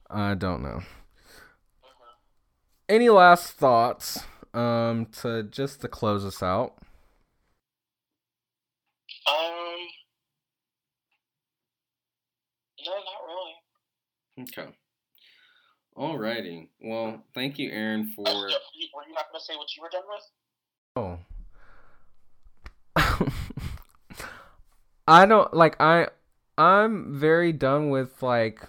[0.09, 0.81] I don't know.
[2.89, 4.25] Any last thoughts?
[4.53, 6.73] Um to just to close us out?
[9.27, 9.35] Um,
[12.85, 13.55] no, not really.
[14.43, 14.69] Okay.
[15.97, 16.69] Alrighty.
[16.81, 18.23] Well, thank you, Aaron, for.
[18.23, 20.31] were you not going to say what you were done with?
[20.95, 21.19] Oh.
[25.07, 26.07] I don't like I
[26.57, 28.61] I'm very done with like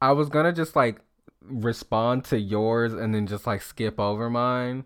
[0.00, 1.00] I was gonna just like
[1.44, 4.84] respond to yours and then just like skip over mine.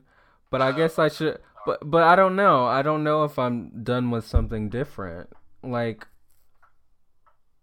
[0.50, 2.66] But I guess I should but but I don't know.
[2.66, 5.30] I don't know if I'm done with something different.
[5.62, 6.06] Like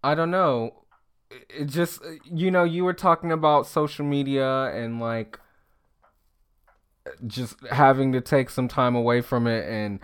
[0.03, 0.83] I don't know.
[1.49, 5.39] It just you know, you were talking about social media and like
[7.25, 9.99] just having to take some time away from it and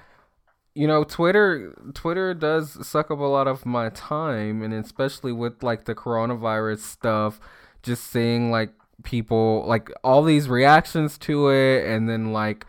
[0.76, 5.64] you know twitter twitter does suck up a lot of my time and especially with
[5.64, 7.39] like the coronavirus stuff
[7.82, 8.72] just seeing like
[9.04, 12.66] people like all these reactions to it and then like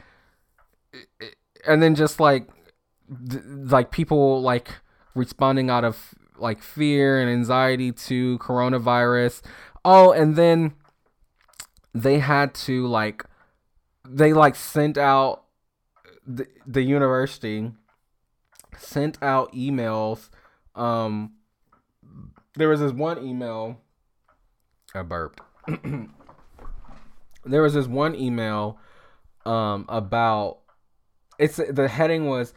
[1.66, 2.48] and then just like
[3.46, 4.70] like people like
[5.14, 9.42] responding out of like fear and anxiety to coronavirus.
[9.84, 10.74] Oh, and then
[11.94, 13.24] they had to like
[14.08, 15.44] they like sent out
[16.26, 17.70] the, the university
[18.78, 20.30] sent out emails
[20.74, 21.32] um
[22.54, 23.78] there was this one email
[24.94, 25.40] I burped.
[27.44, 28.78] there was this one email
[29.44, 30.58] um about
[31.38, 32.54] it's the heading was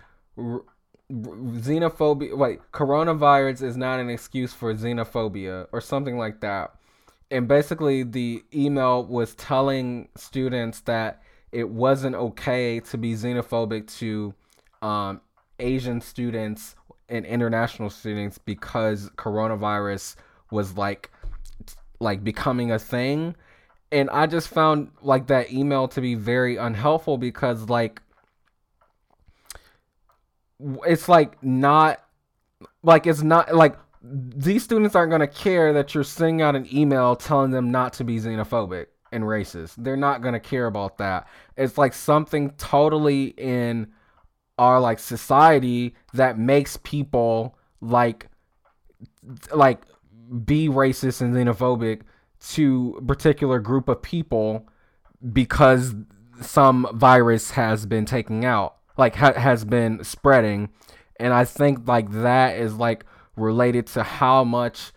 [1.11, 6.73] xenophobia wait coronavirus is not an excuse for xenophobia or something like that.
[7.31, 11.21] And basically the email was telling students that
[11.51, 14.33] it wasn't okay to be xenophobic to
[14.81, 15.21] um,
[15.59, 16.75] asian students
[17.09, 20.15] and international students because coronavirus
[20.51, 21.11] was like
[21.99, 23.35] like becoming a thing
[23.95, 28.01] and i just found like that email to be very unhelpful because like
[30.85, 32.03] it's like not
[32.83, 36.67] like it's not like these students aren't going to care that you're sending out an
[36.71, 39.75] email telling them not to be xenophobic and racist.
[39.77, 41.27] They're not going to care about that.
[41.57, 43.87] It's like something totally in
[44.59, 48.27] our like society that makes people like
[49.53, 49.81] like
[50.45, 52.01] be racist and xenophobic
[52.53, 54.67] to a particular group of people
[55.31, 55.95] because
[56.41, 60.69] some virus has been taking out like ha- has been spreading.
[61.17, 63.05] And i think like that is like
[63.37, 64.91] related to how much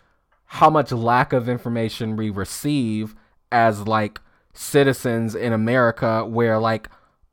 [0.46, 3.14] how much lack of information we receive
[3.52, 4.20] as like
[4.52, 6.88] citizens in america where like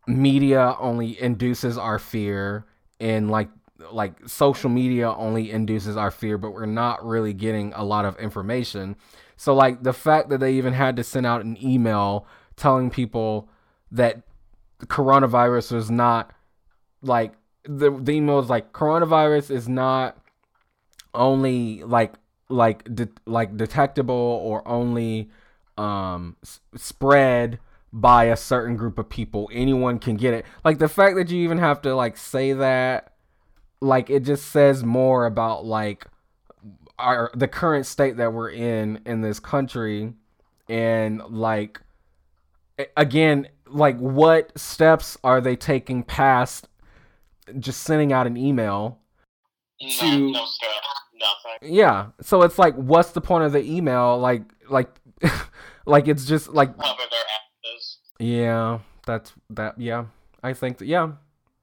[0.05, 2.65] media only induces our fear
[2.99, 3.49] and like
[3.91, 8.17] like social media only induces our fear but we're not really getting a lot of
[8.17, 8.95] information.
[9.37, 12.25] So like the fact that they even had to send out an email
[12.55, 13.49] telling people
[13.91, 14.21] that
[14.83, 16.31] coronavirus was not
[17.01, 17.33] like
[17.63, 20.17] the the email is like coronavirus is not
[21.13, 22.13] only like
[22.49, 24.13] like de- like detectable
[24.43, 25.29] or only
[25.77, 27.59] um s- spread
[27.91, 29.49] by a certain group of people.
[29.53, 30.45] Anyone can get it.
[30.65, 33.13] Like the fact that you even have to like say that
[33.85, 36.05] like it just says more about like
[36.97, 40.13] our the current state that we're in in this country
[40.69, 41.81] and like
[42.97, 46.67] again like what steps are they taking past
[47.59, 48.99] just sending out an email
[49.99, 50.45] to no.
[51.61, 52.07] Yeah.
[52.21, 54.89] So it's like what's the point of the email like like
[55.85, 57.97] like it's just like Cover their asses.
[58.19, 60.05] Yeah, that's that yeah.
[60.43, 61.13] I think that yeah.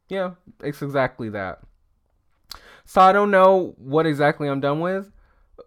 [0.09, 1.61] Yeah, it's exactly that.
[2.85, 5.11] So I don't know what exactly I'm done with,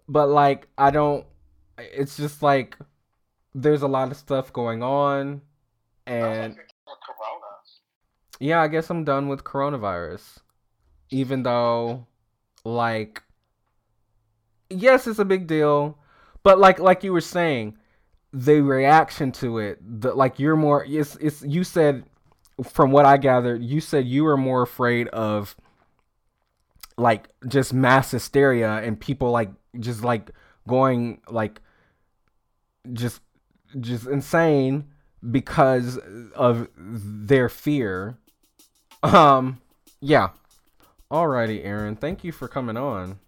[0.07, 1.25] but like I don't
[1.77, 2.77] it's just like
[3.53, 5.41] there's a lot of stuff going on
[6.07, 6.57] and
[8.39, 10.39] yeah, I guess I'm done with coronavirus.
[11.09, 12.05] Even though
[12.63, 13.23] like
[14.69, 15.97] yes, it's a big deal,
[16.43, 17.77] but like like you were saying,
[18.33, 22.03] the reaction to it, the like you're more it's it's you said
[22.63, 25.55] from what I gathered, you said you were more afraid of
[26.97, 30.31] like just mass hysteria and people like just like
[30.67, 31.61] going like
[32.93, 33.21] just
[33.79, 34.85] just insane
[35.31, 35.99] because
[36.35, 38.17] of their fear.
[39.03, 39.61] Um
[39.99, 40.29] yeah.
[41.11, 41.95] Alrighty, Aaron.
[41.95, 43.19] Thank you for coming on.